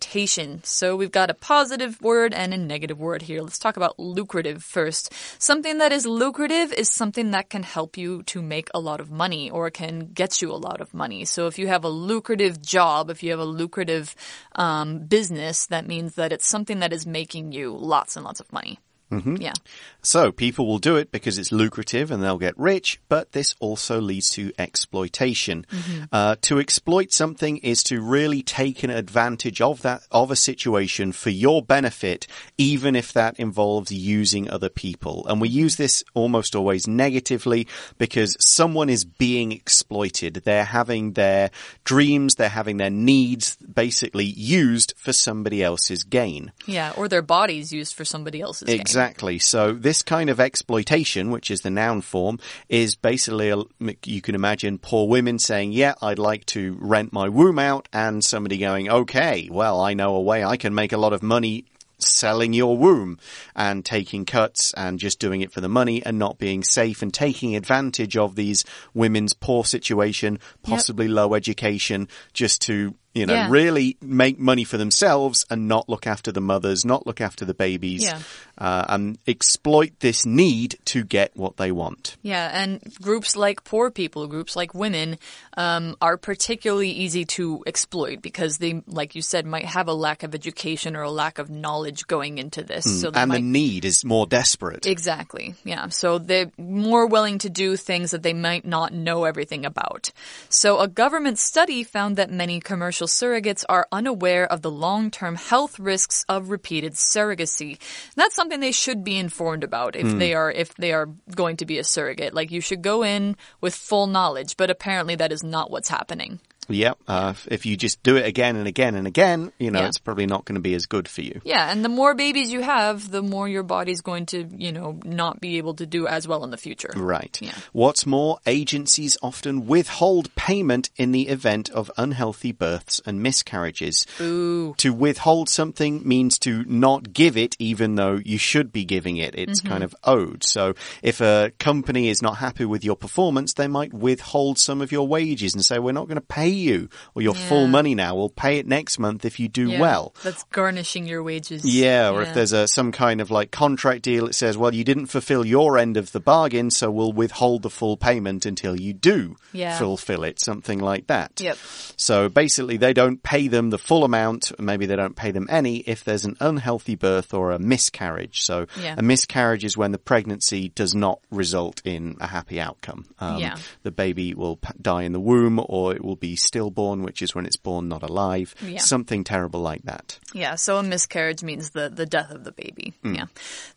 So, 0.63 0.95
we've 0.95 1.11
got 1.11 1.29
a 1.29 1.33
positive 1.33 2.01
word 2.01 2.33
and 2.33 2.53
a 2.53 2.57
negative 2.57 2.99
word 2.99 3.23
here. 3.23 3.41
Let's 3.41 3.59
talk 3.59 3.77
about 3.77 3.99
lucrative 3.99 4.63
first. 4.63 5.13
Something 5.39 5.77
that 5.79 5.91
is 5.91 6.05
lucrative 6.05 6.73
is 6.73 6.89
something 6.89 7.31
that 7.31 7.49
can 7.49 7.63
help 7.63 7.97
you 7.97 8.23
to 8.23 8.41
make 8.41 8.69
a 8.73 8.79
lot 8.79 8.99
of 8.99 9.11
money 9.11 9.49
or 9.49 9.69
can 9.69 10.11
get 10.13 10.41
you 10.41 10.51
a 10.51 10.63
lot 10.67 10.81
of 10.81 10.93
money. 10.93 11.25
So, 11.25 11.47
if 11.47 11.57
you 11.57 11.67
have 11.67 11.83
a 11.83 11.89
lucrative 11.89 12.61
job, 12.61 13.09
if 13.09 13.23
you 13.23 13.31
have 13.31 13.39
a 13.39 13.45
lucrative 13.45 14.15
um, 14.55 14.99
business, 14.99 15.65
that 15.67 15.87
means 15.87 16.15
that 16.15 16.31
it's 16.31 16.47
something 16.47 16.79
that 16.79 16.93
is 16.93 17.05
making 17.05 17.51
you 17.51 17.75
lots 17.75 18.15
and 18.15 18.25
lots 18.25 18.39
of 18.39 18.51
money. 18.53 18.79
Mm-hmm. 19.11 19.37
Yeah. 19.37 19.53
So 20.01 20.31
people 20.31 20.65
will 20.65 20.79
do 20.79 20.95
it 20.95 21.11
because 21.11 21.37
it's 21.37 21.51
lucrative 21.51 22.09
and 22.09 22.23
they'll 22.23 22.37
get 22.37 22.57
rich, 22.57 22.99
but 23.09 23.33
this 23.33 23.55
also 23.59 24.01
leads 24.01 24.29
to 24.31 24.51
exploitation. 24.57 25.65
Uh, 26.11 26.35
to 26.41 26.59
exploit 26.59 27.11
something 27.11 27.57
is 27.57 27.83
to 27.83 28.01
really 28.01 28.41
take 28.41 28.83
an 28.83 28.89
advantage 28.89 29.61
of 29.61 29.81
that, 29.83 30.01
of 30.11 30.31
a 30.31 30.35
situation 30.35 31.11
for 31.11 31.29
your 31.29 31.61
benefit, 31.61 32.25
even 32.57 32.95
if 32.95 33.13
that 33.13 33.39
involves 33.39 33.91
using 33.91 34.49
other 34.49 34.69
people. 34.69 35.25
And 35.27 35.39
we 35.39 35.49
use 35.49 35.75
this 35.75 36.03
almost 36.13 36.55
always 36.55 36.87
negatively 36.87 37.67
because 37.97 38.35
someone 38.39 38.89
is 38.89 39.05
being 39.05 39.51
exploited. 39.51 40.41
They're 40.45 40.65
having 40.65 41.13
their 41.13 41.51
dreams, 41.83 42.35
they're 42.35 42.49
having 42.49 42.77
their 42.77 42.89
needs 42.89 43.55
basically 43.57 44.25
used 44.25 44.93
for 44.97 45.13
somebody 45.13 45.63
else's 45.63 46.03
gain. 46.03 46.51
Yeah, 46.65 46.93
or 46.97 47.07
their 47.07 47.21
bodies 47.21 47.71
used 47.71 47.95
for 47.95 48.05
somebody 48.05 48.41
else's 48.41 48.67
gain. 48.67 48.79
Exactly. 49.01 49.39
So 49.39 49.73
this 49.73 50.03
kind 50.03 50.29
of 50.29 50.39
exploitation, 50.39 51.31
which 51.31 51.49
is 51.49 51.61
the 51.61 51.69
noun 51.71 52.01
form, 52.01 52.39
is 52.69 52.95
basically, 52.95 53.49
a, 53.49 53.63
you 54.05 54.21
can 54.21 54.35
imagine 54.35 54.77
poor 54.77 55.07
women 55.07 55.39
saying, 55.39 55.71
yeah, 55.71 55.95
I'd 56.01 56.19
like 56.19 56.45
to 56.47 56.77
rent 56.79 57.11
my 57.11 57.27
womb 57.29 57.59
out 57.59 57.87
and 57.91 58.23
somebody 58.23 58.57
going, 58.57 58.89
okay, 58.89 59.49
well, 59.51 59.81
I 59.81 59.93
know 59.93 60.15
a 60.15 60.21
way 60.21 60.43
I 60.43 60.57
can 60.57 60.75
make 60.75 60.93
a 60.93 60.97
lot 60.97 61.13
of 61.13 61.23
money 61.23 61.65
selling 62.03 62.53
your 62.53 62.77
womb 62.77 63.19
and 63.55 63.85
taking 63.85 64.25
cuts 64.25 64.73
and 64.73 64.99
just 64.99 65.19
doing 65.19 65.41
it 65.41 65.51
for 65.51 65.61
the 65.61 65.69
money 65.69 66.03
and 66.05 66.17
not 66.17 66.37
being 66.37 66.63
safe 66.63 67.01
and 67.01 67.13
taking 67.13 67.55
advantage 67.55 68.17
of 68.17 68.35
these 68.35 68.65
women's 68.93 69.33
poor 69.33 69.63
situation, 69.63 70.39
possibly 70.63 71.07
yep. 71.07 71.15
low 71.15 71.33
education, 71.33 72.07
just 72.33 72.61
to 72.61 72.95
you 73.13 73.25
know, 73.25 73.33
yeah. 73.33 73.49
really 73.49 73.97
make 74.01 74.39
money 74.39 74.63
for 74.63 74.77
themselves 74.77 75.45
and 75.49 75.67
not 75.67 75.89
look 75.89 76.07
after 76.07 76.31
the 76.31 76.41
mothers, 76.41 76.85
not 76.85 77.05
look 77.05 77.19
after 77.19 77.43
the 77.43 77.53
babies, 77.53 78.03
yeah. 78.03 78.19
uh, 78.57 78.85
and 78.87 79.17
exploit 79.27 79.91
this 79.99 80.25
need 80.25 80.77
to 80.85 81.03
get 81.03 81.35
what 81.35 81.57
they 81.57 81.71
want. 81.71 82.15
Yeah, 82.21 82.49
and 82.53 82.81
groups 83.01 83.35
like 83.35 83.63
poor 83.63 83.91
people, 83.91 84.27
groups 84.27 84.55
like 84.55 84.73
women, 84.73 85.17
um, 85.57 85.97
are 86.01 86.17
particularly 86.17 86.91
easy 86.91 87.25
to 87.25 87.63
exploit 87.67 88.21
because 88.21 88.59
they, 88.59 88.81
like 88.87 89.15
you 89.15 89.21
said, 89.21 89.45
might 89.45 89.65
have 89.65 89.87
a 89.87 89.93
lack 89.93 90.23
of 90.23 90.33
education 90.33 90.95
or 90.95 91.01
a 91.01 91.11
lack 91.11 91.37
of 91.37 91.49
knowledge 91.49 92.07
going 92.07 92.37
into 92.37 92.63
this. 92.63 92.85
Mm, 92.85 93.01
so 93.01 93.11
and 93.13 93.29
might... 93.29 93.35
the 93.37 93.41
need 93.41 93.83
is 93.83 94.05
more 94.05 94.25
desperate. 94.25 94.85
Exactly. 94.85 95.55
Yeah. 95.65 95.89
So 95.89 96.17
they're 96.17 96.51
more 96.57 97.07
willing 97.07 97.39
to 97.39 97.49
do 97.49 97.75
things 97.75 98.11
that 98.11 98.23
they 98.23 98.33
might 98.33 98.65
not 98.65 98.93
know 98.93 99.25
everything 99.25 99.65
about. 99.65 100.11
So 100.49 100.79
a 100.79 100.87
government 100.87 101.39
study 101.39 101.83
found 101.83 102.15
that 102.15 102.31
many 102.31 102.59
commercial 102.59 103.00
surrogates 103.05 103.63
are 103.69 103.87
unaware 103.91 104.51
of 104.51 104.61
the 104.61 104.71
long-term 104.71 105.35
health 105.35 105.79
risks 105.79 106.25
of 106.29 106.49
repeated 106.49 106.93
surrogacy. 106.93 107.77
That's 108.15 108.35
something 108.35 108.59
they 108.59 108.71
should 108.71 109.03
be 109.03 109.17
informed 109.17 109.63
about 109.63 109.95
if 109.95 110.07
mm. 110.07 110.19
they 110.19 110.33
are 110.33 110.51
if 110.51 110.75
they 110.75 110.93
are 110.93 111.09
going 111.35 111.57
to 111.57 111.65
be 111.65 111.77
a 111.77 111.83
surrogate. 111.83 112.33
Like 112.33 112.51
you 112.51 112.61
should 112.61 112.81
go 112.81 113.03
in 113.03 113.35
with 113.61 113.75
full 113.75 114.07
knowledge, 114.07 114.57
but 114.57 114.69
apparently 114.69 115.15
that 115.15 115.31
is 115.31 115.43
not 115.43 115.71
what's 115.71 115.89
happening. 115.89 116.39
Yep. 116.69 116.97
Uh, 117.07 117.33
if 117.47 117.65
you 117.65 117.75
just 117.75 118.01
do 118.03 118.15
it 118.15 118.25
again 118.25 118.55
and 118.55 118.67
again 118.67 118.95
and 118.95 119.07
again, 119.07 119.51
you 119.57 119.71
know, 119.71 119.79
yeah. 119.79 119.87
it's 119.87 119.97
probably 119.97 120.25
not 120.25 120.45
going 120.45 120.55
to 120.55 120.61
be 120.61 120.73
as 120.73 120.85
good 120.85 121.07
for 121.07 121.21
you. 121.21 121.41
Yeah. 121.43 121.71
And 121.71 121.83
the 121.83 121.89
more 121.89 122.13
babies 122.13 122.51
you 122.51 122.61
have, 122.61 123.09
the 123.09 123.21
more 123.21 123.47
your 123.47 123.63
body's 123.63 124.01
going 124.01 124.27
to, 124.27 124.47
you 124.55 124.71
know, 124.71 124.99
not 125.03 125.41
be 125.41 125.57
able 125.57 125.73
to 125.75 125.85
do 125.85 126.07
as 126.07 126.27
well 126.27 126.43
in 126.43 126.51
the 126.51 126.57
future. 126.57 126.91
Right. 126.95 127.37
Yeah. 127.41 127.55
What's 127.73 128.05
more, 128.05 128.39
agencies 128.45 129.17
often 129.21 129.67
withhold 129.67 130.33
payment 130.35 130.89
in 130.95 131.11
the 131.11 131.27
event 131.27 131.69
of 131.69 131.91
unhealthy 131.97 132.51
births 132.51 133.01
and 133.05 133.21
miscarriages. 133.21 134.05
Ooh. 134.19 134.73
To 134.77 134.93
withhold 134.93 135.49
something 135.49 136.07
means 136.07 136.37
to 136.39 136.63
not 136.65 137.13
give 137.13 137.37
it 137.37 137.55
even 137.59 137.95
though 137.95 138.19
you 138.23 138.37
should 138.37 138.71
be 138.71 138.85
giving 138.85 139.17
it. 139.17 139.35
It's 139.35 139.61
mm 139.61 139.67
-hmm. 139.67 139.71
kind 139.71 139.83
of 139.83 139.95
owed. 140.03 140.43
So 140.43 140.73
if 141.01 141.21
a 141.21 141.51
company 141.59 142.09
is 142.09 142.21
not 142.21 142.37
happy 142.37 142.65
with 142.65 142.83
your 142.83 142.97
performance, 142.97 143.53
they 143.53 143.67
might 143.67 143.93
withhold 143.93 144.59
some 144.59 144.83
of 144.83 144.91
your 144.91 145.07
wages 145.07 145.53
and 145.53 145.65
say, 145.65 145.79
we're 145.79 145.99
not 145.99 146.07
going 146.07 146.21
to 146.21 146.33
pay 146.35 146.50
you 146.53 146.89
or 147.15 147.21
your 147.21 147.35
yeah. 147.35 147.47
full 147.47 147.67
money 147.67 147.95
now. 147.95 148.15
We'll 148.15 148.29
pay 148.29 148.57
it 148.57 148.67
next 148.67 148.99
month 148.99 149.25
if 149.25 149.39
you 149.39 149.47
do 149.47 149.69
yeah, 149.69 149.79
well. 149.79 150.13
That's 150.23 150.43
garnishing 150.43 151.07
your 151.07 151.23
wages. 151.23 151.65
Yeah, 151.65 152.11
or 152.11 152.21
yeah. 152.21 152.29
if 152.29 152.35
there's 152.35 152.53
a 152.53 152.67
some 152.67 152.91
kind 152.91 153.21
of 153.21 153.31
like 153.31 153.51
contract 153.51 154.03
deal, 154.03 154.27
it 154.27 154.35
says, 154.35 154.57
well, 154.57 154.73
you 154.73 154.83
didn't 154.83 155.07
fulfill 155.07 155.45
your 155.45 155.77
end 155.77 155.97
of 155.97 156.11
the 156.11 156.19
bargain, 156.19 156.69
so 156.71 156.91
we'll 156.91 157.13
withhold 157.13 157.63
the 157.63 157.69
full 157.69 157.97
payment 157.97 158.45
until 158.45 158.79
you 158.79 158.93
do 158.93 159.35
fulfill 159.77 160.23
it. 160.23 160.39
Something 160.39 160.79
like 160.79 161.07
that. 161.07 161.39
Yep. 161.39 161.57
So 161.97 162.29
basically, 162.29 162.77
they 162.77 162.93
don't 162.93 163.21
pay 163.21 163.47
them 163.47 163.69
the 163.69 163.77
full 163.77 164.03
amount. 164.03 164.51
Maybe 164.59 164.85
they 164.85 164.95
don't 164.95 165.15
pay 165.15 165.31
them 165.31 165.47
any 165.49 165.77
if 165.77 166.03
there's 166.03 166.25
an 166.25 166.37
unhealthy 166.39 166.95
birth 166.95 167.33
or 167.33 167.51
a 167.51 167.59
miscarriage. 167.59 168.41
So 168.41 168.67
a 168.97 169.01
miscarriage 169.01 169.63
is 169.63 169.77
when 169.77 169.91
the 169.91 169.97
pregnancy 169.97 170.69
does 170.69 170.95
not 170.95 171.19
result 171.29 171.81
in 171.85 172.17
a 172.19 172.27
happy 172.27 172.59
outcome. 172.59 173.05
Um, 173.19 173.39
yeah. 173.39 173.57
The 173.83 173.91
baby 173.91 174.33
will 174.33 174.59
die 174.81 175.03
in 175.03 175.11
the 175.11 175.19
womb 175.19 175.63
or 175.67 175.93
it 175.93 176.03
will 176.03 176.15
be 176.15 176.35
stillborn, 176.41 177.03
which 177.03 177.21
is 177.21 177.33
when 177.35 177.45
it's 177.45 177.57
born 177.57 177.87
not 177.87 178.03
alive. 178.03 178.55
Yeah. 178.65 178.79
Something 178.79 179.23
terrible 179.23 179.61
like 179.61 179.83
that. 179.83 180.19
Yeah, 180.33 180.55
so 180.55 180.77
a 180.77 180.83
miscarriage 180.83 181.43
means 181.43 181.71
the, 181.71 181.89
the 181.89 182.05
death 182.05 182.31
of 182.31 182.43
the 182.43 182.51
baby. 182.51 182.93
Mm. 183.03 183.15
Yeah. 183.17 183.25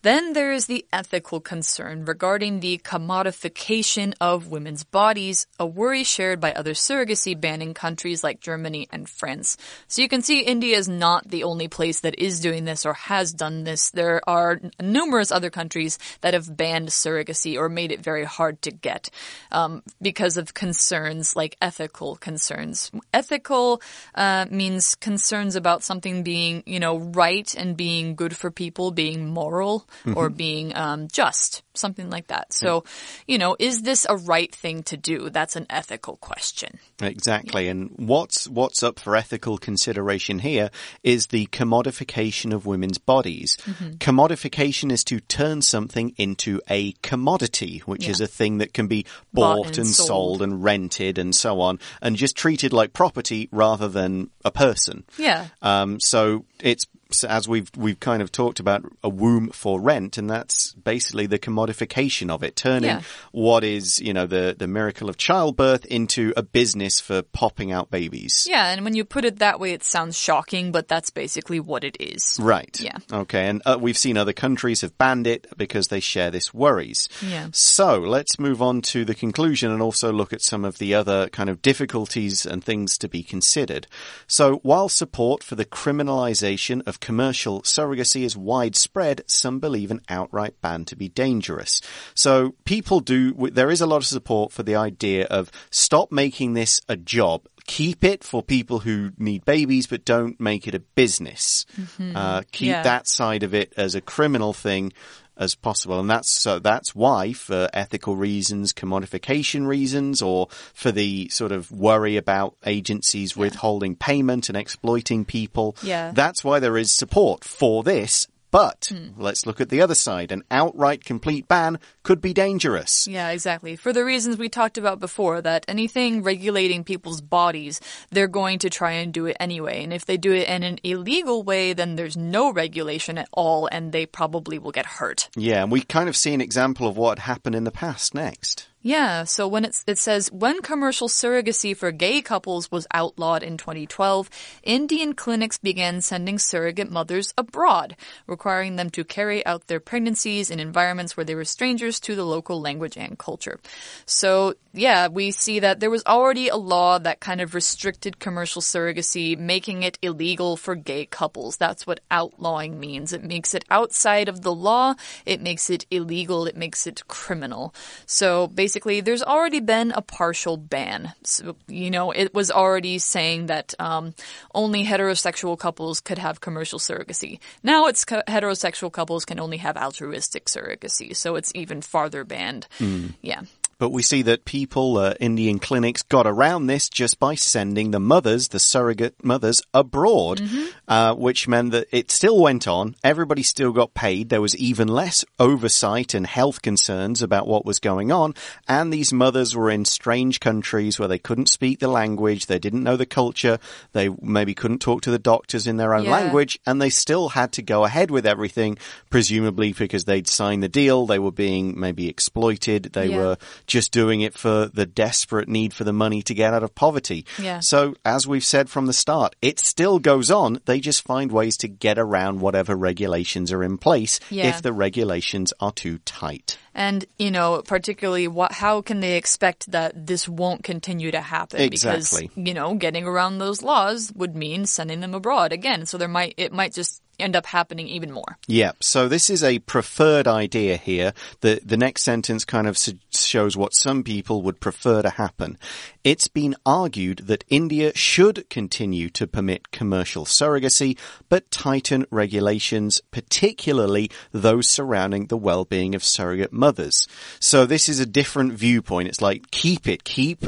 Then 0.03 0.35
there 0.35 0.53
is 0.53 0.67
the 0.67 0.87
ethical 0.93 1.40
concern 1.40 2.05
regarding 2.05 2.61
the 2.61 2.79
commodification 2.79 4.14
of 4.21 4.49
women's 4.49 4.85
bodies, 4.85 5.47
a 5.59 5.67
worry 5.67 6.05
shared 6.05 6.40
by 6.40 6.53
other 6.53 6.75
surrogacy 6.75 7.38
banning 7.38 7.75
countries 7.75 8.23
like 8.23 8.40
Germany 8.40 8.87
and 8.93 9.09
France. 9.09 9.57
So 9.88 10.03
you 10.03 10.09
can 10.09 10.23
see 10.23 10.40
India 10.40 10.77
is 10.77 10.88
not 10.88 11.29
the 11.29 11.45
only 11.45 11.69
place 11.69 12.01
that 12.01 12.19
is 12.19 12.40
doing 12.40 12.64
this 12.64 12.87
or 12.87 12.95
has 12.95 13.33
done 13.33 13.64
this. 13.64 13.90
There 13.90 14.21
are 14.29 14.61
numerous 14.81 15.33
other 15.33 15.51
countries 15.51 15.99
that 16.21 16.35
have 16.35 16.57
banned 16.57 16.88
surrogacy 16.88 17.57
or 17.57 17.69
made 17.69 17.90
it 17.90 18.01
very 18.01 18.25
hard 18.25 18.62
to 18.62 18.71
get 18.71 19.11
um, 19.51 19.83
because 20.01 20.37
of 20.37 20.55
concerns 20.55 21.35
like 21.35 21.57
ethical 21.61 22.17
concerns 22.17 22.35
concerns. 22.35 22.90
Ethical 23.12 23.81
uh, 24.14 24.47
means 24.51 24.95
concerns 24.97 25.57
about 25.57 25.83
something 25.83 26.23
being, 26.23 26.43
you 26.66 26.78
know, 26.78 26.98
right 26.98 27.54
and 27.54 27.76
being 27.76 28.14
good 28.14 28.35
for 28.37 28.50
people, 28.50 28.90
being 28.90 29.28
moral 29.28 29.87
mm 30.04 30.12
-hmm. 30.12 30.16
or 30.16 30.30
being 30.30 30.76
um, 30.76 31.09
just, 31.09 31.63
something 31.75 32.11
like 32.11 32.29
that. 32.29 32.53
So, 32.53 32.85
you 33.27 33.39
know, 33.39 33.57
is 33.59 33.83
this 33.83 34.07
a 34.09 34.17
right 34.17 34.55
thing 34.55 34.83
to 34.85 34.97
do? 34.97 35.31
That's 35.31 35.57
an 35.57 35.67
ethical 35.71 36.17
question. 36.17 36.79
Exactly. 37.01 37.65
Yeah. 37.65 37.73
And 37.73 37.91
what's 37.97 38.49
what's 38.49 38.83
up 38.83 38.99
for 38.99 39.17
ethical 39.17 39.59
consideration 39.59 40.39
here 40.39 40.71
is 41.03 41.29
the 41.29 41.47
commodification 41.47 42.53
of 42.53 42.67
women's 42.67 42.99
bodies. 42.99 43.57
Mm 43.65 43.75
-hmm. 43.75 43.99
Commodification 43.99 44.91
is 44.91 45.05
to 45.05 45.21
turn 45.21 45.63
something 45.63 46.13
into 46.17 46.61
a 46.71 46.93
commodity, 47.03 47.83
which 47.87 48.05
yeah. 48.05 48.13
is 48.13 48.21
a 48.21 48.27
thing 48.27 48.59
that 48.59 48.73
can 48.73 48.87
be 48.87 49.05
bought, 49.33 49.57
bought 49.57 49.67
and, 49.67 49.79
and 49.79 49.95
sold. 49.95 50.09
sold 50.09 50.43
and 50.43 50.65
rented 50.65 51.19
and 51.19 51.35
so 51.35 51.61
on, 51.61 51.79
and 52.01 52.17
just 52.17 52.37
treated 52.37 52.73
like 52.73 52.93
property 52.93 53.49
rather 53.53 53.89
than 53.89 54.31
a 54.45 54.51
person. 54.51 55.05
Yeah. 55.19 55.47
Um, 55.63 55.99
so 56.01 56.45
it's 56.61 56.87
as 57.22 57.46
we've 57.46 57.70
we've 57.77 58.00
kind 58.00 58.22
of 58.22 58.33
talked 58.33 58.59
about 58.59 58.83
a 59.03 59.09
womb 59.09 59.50
for 59.50 59.81
rent, 59.81 60.18
and 60.18 60.29
that's 60.29 60.72
basically 60.72 61.27
the 61.27 61.38
commodification 61.38 62.31
of 62.31 62.42
it, 62.42 62.57
turning 62.57 62.90
yeah. 62.90 63.03
what 63.33 63.62
is 63.62 64.00
you 64.00 64.12
know 64.12 64.27
the 64.27 64.57
the 64.59 64.66
miracle 64.66 65.09
of 65.09 65.16
childbirth 65.16 65.85
into 65.87 66.33
a 66.37 66.42
business 66.42 67.00
for 67.00 67.22
popping 67.22 67.70
out 67.70 67.90
babies. 67.90 68.46
Yeah, 68.48 68.72
and 68.72 68.85
when 68.85 68.94
you 68.94 69.05
put 69.05 69.24
it 69.24 69.38
that 69.38 69.61
way, 69.61 69.72
it 69.72 69.85
sounds 69.85 70.18
shocking, 70.18 70.72
but 70.72 70.88
that's 70.88 71.11
basically 71.11 71.61
what 71.61 71.85
it 71.85 71.96
is. 72.00 72.38
Right. 72.40 72.81
Yeah. 72.81 72.98
Okay, 73.12 73.48
and 73.48 73.62
uh, 73.66 73.79
we've 73.81 73.98
seen 73.98 74.16
other 74.16 74.33
countries 74.33 74.81
have 74.81 74.96
banned 74.96 75.27
it 75.27 75.46
because 75.57 75.88
they 75.88 76.00
share 76.00 76.31
this 76.31 76.55
worries. 76.55 77.09
Yeah. 77.20 77.48
So 77.53 77.98
let's 77.98 78.38
move 78.38 78.62
on 78.62 78.81
to 78.83 79.05
the 79.05 79.14
conclusion 79.14 79.70
and 79.70 79.83
also 79.83 80.12
look 80.12 80.33
at 80.33 80.40
some 80.40 80.64
of 80.64 80.79
the 80.79 80.94
other 80.94 81.29
kind 81.29 81.50
of 81.50 81.61
difficulties 81.61 82.46
and 82.46 82.64
things 82.64 82.96
to 82.98 83.09
be 83.09 83.22
considered. 83.22 83.87
So 84.27 84.57
while 84.57 84.88
support 84.88 85.42
for 85.42 85.55
the 85.55 85.64
criminalization 85.64 86.87
of 86.87 87.00
commercial 87.05 87.61
surrogacy 87.61 88.25
is 88.25 88.35
widespread, 88.35 89.23
some 89.27 89.61
believe 89.61 89.90
an 89.90 90.01
outright 90.09 90.59
ban 90.62 90.87
to 90.87 90.97
be 90.97 91.11
dangerous. 91.11 91.83
So 92.14 92.55
people 92.64 93.01
do, 93.01 93.35
there 93.53 93.71
is 93.71 93.83
a 93.83 93.87
lot 93.87 93.99
of 93.99 94.07
support 94.07 94.53
for 94.53 94.62
the 94.62 94.75
idea 94.77 95.27
of 95.27 95.53
stop 95.71 96.11
making 96.11 96.55
this 96.55 96.81
a 96.88 96.97
job 96.97 97.47
keep 97.67 98.05
it 98.05 98.23
for 98.23 98.43
people 98.43 98.81
who 98.81 99.11
need 99.17 99.43
babies, 99.45 99.87
but 99.87 100.05
don't 100.05 100.38
make 100.38 100.69
it 100.69 100.75
a 100.75 100.81
business. 100.95 101.64
Mm 101.77 101.87
-hmm. 101.97 102.17
uh, 102.17 102.43
keep 102.53 102.69
yeah. 102.69 102.83
that 102.83 103.09
side 103.09 103.47
of 103.47 103.55
it 103.55 103.73
as 103.77 103.95
a 103.95 104.01
criminal 104.01 104.53
thing 104.53 104.93
as 105.37 105.55
possible. 105.55 106.01
And 106.01 106.09
that's 106.09 106.31
so 106.31 106.59
that's 106.59 106.94
why 106.94 107.33
for 107.33 107.68
ethical 107.73 108.16
reasons, 108.16 108.73
commodification 108.73 109.66
reasons, 109.66 110.23
or 110.23 110.49
for 110.73 110.92
the 110.92 111.29
sort 111.29 111.53
of 111.53 111.70
worry 111.70 112.16
about 112.16 112.57
agencies 112.66 113.37
yeah. 113.37 113.40
withholding 113.40 113.97
payment 113.97 114.49
and 114.49 114.57
exploiting 114.57 115.25
people. 115.25 115.77
Yeah. 115.83 116.12
That's 116.14 116.44
why 116.44 116.59
there 116.59 116.77
is 116.77 116.92
support 116.92 117.44
for 117.44 117.83
this 117.83 118.27
but 118.55 118.93
hmm. 118.93 119.21
let's 119.21 119.47
look 119.47 119.61
at 119.61 119.69
the 119.69 119.81
other 119.81 119.97
side. 119.97 120.31
An 120.31 120.45
outright 120.49 121.05
complete 121.05 121.49
ban 121.49 121.81
could 122.05 122.21
be 122.21 122.33
dangerous. 122.33 123.05
Yeah, 123.09 123.31
exactly. 123.31 123.75
For 123.75 123.93
the 123.93 124.05
reasons 124.05 124.38
we 124.38 124.49
talked 124.49 124.79
about 124.79 125.01
before, 125.01 125.40
that 125.40 125.64
anything 125.67 126.23
regulating 126.23 126.85
people's 126.85 127.21
bodies, 127.21 127.81
they're 128.12 128.29
going 128.29 128.61
to 128.61 128.71
try 128.71 128.93
and 128.93 129.12
do 129.12 129.27
it 129.27 129.37
anyway. 129.40 129.83
And 129.83 129.93
if 129.93 130.05
they 130.05 130.17
do 130.17 130.33
it 130.33 130.47
in 130.47 130.62
an 130.62 130.79
illegal 130.85 131.43
way, 131.43 131.73
then 131.73 131.97
there's 131.97 132.17
no 132.17 132.53
regulation 132.53 133.19
at 133.19 133.29
all, 133.33 133.69
and 133.73 133.90
they 133.90 134.07
probably 134.07 134.61
will 134.61 134.71
get 134.71 134.87
hurt. 134.87 135.29
Yeah, 135.35 135.64
and 135.64 135.73
we 135.73 135.81
kind 135.81 136.09
of 136.09 136.17
see 136.17 136.33
an 136.33 136.40
example 136.40 136.87
of 136.87 136.97
what 136.97 137.19
happened 137.19 137.57
in 137.57 137.64
the 137.64 137.73
past 137.73 138.14
next. 138.14 138.69
Yeah, 138.87 139.25
so 139.25 139.49
when 139.49 139.64
it's, 139.64 139.83
it 139.87 139.97
says 139.97 140.31
when 140.31 140.61
commercial 140.61 141.09
surrogacy 141.09 141.75
for 141.75 141.90
gay 141.90 142.20
couples 142.20 142.70
was 142.70 142.87
outlawed 142.92 143.42
in 143.42 143.57
2012, 143.57 144.29
Indian 144.62 145.14
clinics 145.14 145.57
began 145.57 146.03
sending 146.03 146.38
surrogate 146.38 146.90
mothers 146.90 147.33
abroad, 147.38 147.97
requiring 148.27 148.77
them 148.77 148.90
to 148.90 149.03
carry 149.03 149.44
out 149.47 149.68
their 149.68 149.81
pregnancies 149.81 150.51
in 150.51 150.61
environments 150.61 151.16
where 151.16 151.25
they 151.25 151.35
were 151.35 151.47
strangers 151.47 151.99
to 152.01 152.14
the 152.14 152.27
local 152.27 152.61
language 152.61 152.99
and 152.99 153.18
culture. 153.18 153.59
So, 154.05 154.53
yeah, 154.75 155.09
we 155.09 155.31
see 155.31 155.61
that 155.61 155.81
there 155.81 155.88
was 155.88 156.05
already 156.05 156.49
a 156.49 156.57
law 156.57 156.99
that 156.99 157.20
kind 157.20 157.40
of 157.40 157.55
restricted 157.55 158.18
commercial 158.18 158.61
surrogacy, 158.61 159.38
making 159.38 159.83
it 159.83 159.99
illegal 160.03 160.59
for 160.59 160.75
gay 160.75 161.07
couples. 161.07 161.57
That's 161.57 161.87
what 161.87 162.01
outlawing 162.11 162.79
means. 162.79 163.14
It 163.14 163.25
makes 163.25 163.55
it 163.55 163.64
outside 163.70 164.29
of 164.29 164.42
the 164.42 164.55
law, 164.55 164.92
it 165.25 165.40
makes 165.40 165.70
it 165.70 165.87
illegal, 165.90 166.44
it 166.44 166.55
makes 166.55 166.87
it 166.87 167.09
criminal. 167.09 167.75
So, 168.05 168.49
basically, 168.49 168.74
basically, 168.75 169.01
there's 169.01 169.23
already 169.23 169.61
been 169.61 169.93
a 169.93 170.03
partial 170.03 170.57
ban. 170.57 171.13
So, 171.23 171.55
you 171.69 171.93
know, 171.93 172.11
it 172.11 172.35
was 172.35 172.51
already 172.51 172.99
saying 172.99 173.47
that 173.47 173.73
um, 173.79 174.15
only 174.53 174.85
heterosexual 174.85 175.57
couples 175.57 176.01
could 176.01 176.19
have 176.19 176.41
commercial 176.41 176.81
surrogacy. 176.81 177.39
Now 177.63 177.87
it's 177.87 178.05
heterosexual 178.05 178.91
couples 178.91 179.25
can 179.25 179.39
only 179.39 179.59
have 179.59 179.77
altruistic 179.77 180.47
surrogacy, 180.47 181.15
so 181.15 181.37
it's 181.37 181.53
even 181.55 181.83
farther 181.83 182.25
banned. 182.25 182.67
Mm. 182.81 183.15
Yeah. 183.23 183.43
But 183.85 183.92
we 183.92 184.03
see 184.03 184.23
that 184.23 184.47
people, 184.47 184.97
uh, 184.97 185.12
Indian 185.20 185.59
clinics, 185.59 186.01
got 186.01 186.27
around 186.27 186.68
this 186.68 186.88
just 186.88 187.20
by 187.20 187.35
sending 187.35 187.90
the 187.90 188.01
mothers, 188.01 188.49
the 188.49 188.59
surrogate 188.59 189.23
mothers, 189.23 189.61
abroad, 189.75 190.40
mm 190.40 190.47
-hmm. 190.47 190.66
uh, 190.88 191.14
which 191.14 191.47
meant 191.47 191.73
that 191.73 191.87
it 191.90 192.11
still 192.11 192.40
went 192.40 192.66
on. 192.66 192.94
Everybody 193.03 193.42
still 193.42 193.73
got 193.73 193.92
paid. 193.92 194.31
There 194.31 194.40
was 194.40 194.57
even 194.57 194.88
less 194.88 195.23
oversight 195.38 196.14
and 196.14 196.27
health 196.27 196.62
concerns 196.62 197.23
about 197.23 197.47
what 197.47 197.66
was 197.66 197.79
going 197.79 198.11
on. 198.11 198.33
And 198.66 198.90
these 198.90 199.14
mothers 199.14 199.55
were 199.55 199.75
in 199.75 199.85
strange 199.85 200.40
countries 200.40 200.99
where 200.99 201.09
they 201.09 201.20
couldn't 201.20 201.51
speak 201.51 201.79
the 201.79 201.92
language. 202.01 202.47
They 202.47 202.59
didn't 202.59 202.85
know 202.85 202.97
the 202.97 203.14
culture. 203.20 203.59
They 203.92 204.09
maybe 204.23 204.55
couldn't 204.55 204.81
talk 204.81 205.03
to 205.03 205.11
the 205.11 205.31
doctors 205.31 205.66
in 205.66 205.77
their 205.77 205.92
own 205.92 206.05
yeah. 206.05 206.16
language. 206.18 206.59
And 206.64 206.81
they 206.81 206.90
still 206.90 207.29
had 207.29 207.53
to 207.53 207.62
go 207.62 207.85
ahead 207.85 208.11
with 208.11 208.27
everything, 208.27 208.79
presumably 209.11 209.73
because 209.73 210.05
they'd 210.05 210.29
signed 210.29 210.62
the 210.62 210.81
deal. 210.81 211.07
They 211.07 211.18
were 211.18 211.37
being 211.37 211.79
maybe 211.79 212.09
exploited. 212.09 212.83
They 212.92 213.09
yeah. 213.11 213.18
were 213.18 213.37
just 213.75 213.91
doing 213.91 214.21
it 214.21 214.35
for 214.35 214.69
the 214.69 214.87
desperate 214.87 215.49
need 215.49 215.75
for 215.75 215.83
the 215.83 215.93
money 215.93 216.23
to 216.23 216.33
get 216.33 216.55
out 216.55 216.63
of 216.63 216.77
poverty. 216.77 217.27
Yeah. 217.43 217.59
So, 217.59 217.97
as 218.05 218.25
we've 218.25 218.45
said 218.45 218.71
from 218.71 218.87
the 218.87 218.93
start, 218.93 219.35
it 219.43 219.59
still 219.59 219.99
goes 219.99 220.31
on. 220.31 220.61
They 220.65 220.79
just 220.79 221.03
find 221.03 221.33
ways 221.33 221.57
to 221.59 221.69
get 221.69 221.99
around 221.99 222.41
whatever 222.41 222.77
regulations 222.77 223.51
are 223.51 223.65
in 223.65 223.77
place 223.77 224.21
yeah. 224.31 224.47
if 224.47 224.63
the 224.63 224.73
regulations 224.73 225.53
are 225.59 225.73
too 225.73 225.99
tight. 226.05 226.57
And, 226.73 227.05
you 227.19 227.33
know, 227.33 227.63
particularly 227.67 228.29
what, 228.29 228.53
how 228.53 228.81
can 228.81 229.01
they 229.01 229.17
expect 229.17 229.71
that 229.73 230.07
this 230.07 230.29
won't 230.29 230.63
continue 230.63 231.11
to 231.11 231.21
happen? 231.21 231.61
Exactly. 231.61 232.29
Because, 232.29 232.47
you 232.47 232.55
know, 232.55 232.75
getting 232.75 233.07
around 233.07 233.39
those 233.39 233.61
laws 233.61 234.13
would 234.15 234.37
mean 234.37 234.67
sending 234.67 235.01
them 235.01 235.15
abroad 235.15 235.53
again. 235.53 235.87
So 235.87 235.99
there 235.99 236.09
might, 236.09 236.35
it 236.37 236.53
might 236.53 236.75
just 236.75 237.03
end 237.18 237.37
up 237.37 237.46
happening 237.46 237.88
even 237.88 238.12
more. 238.12 238.38
Yeah. 238.46 238.72
So 238.81 239.09
this 239.09 239.31
is 239.31 239.42
a 239.42 239.59
preferred 239.61 240.27
idea 240.27 240.77
here. 240.77 241.12
The 241.40 241.61
the 241.64 241.77
next 241.77 242.03
sentence 242.03 242.44
kind 242.44 242.66
of 242.66 242.79
shows 243.11 243.57
what 243.57 243.74
some 243.74 244.03
people 244.03 244.42
would 244.42 244.61
prefer 244.61 245.03
to 245.03 245.11
happen. 245.11 245.59
It's 246.03 246.29
been 246.29 246.55
argued 246.66 247.20
that 247.27 247.44
India 247.48 247.92
should 247.96 248.48
continue 248.50 249.09
to 249.11 249.27
permit 249.27 249.70
commercial 249.70 250.27
surrogacy, 250.27 250.98
but 251.29 251.50
tighten 251.50 252.07
regulations, 252.11 253.00
particularly 253.11 254.11
those 254.31 254.68
surrounding 254.68 255.27
the 255.27 255.37
well-being 255.37 255.94
of 255.94 256.05
surrogate 256.05 256.53
mothers. 256.53 257.09
So 257.40 257.64
this 257.64 257.88
is 257.88 258.00
a 258.00 258.07
different 258.07 258.53
viewpoint. 258.53 259.09
It's 259.09 259.22
like 259.22 259.50
keep 259.50 259.88
it, 259.88 260.05
keep 260.05 260.44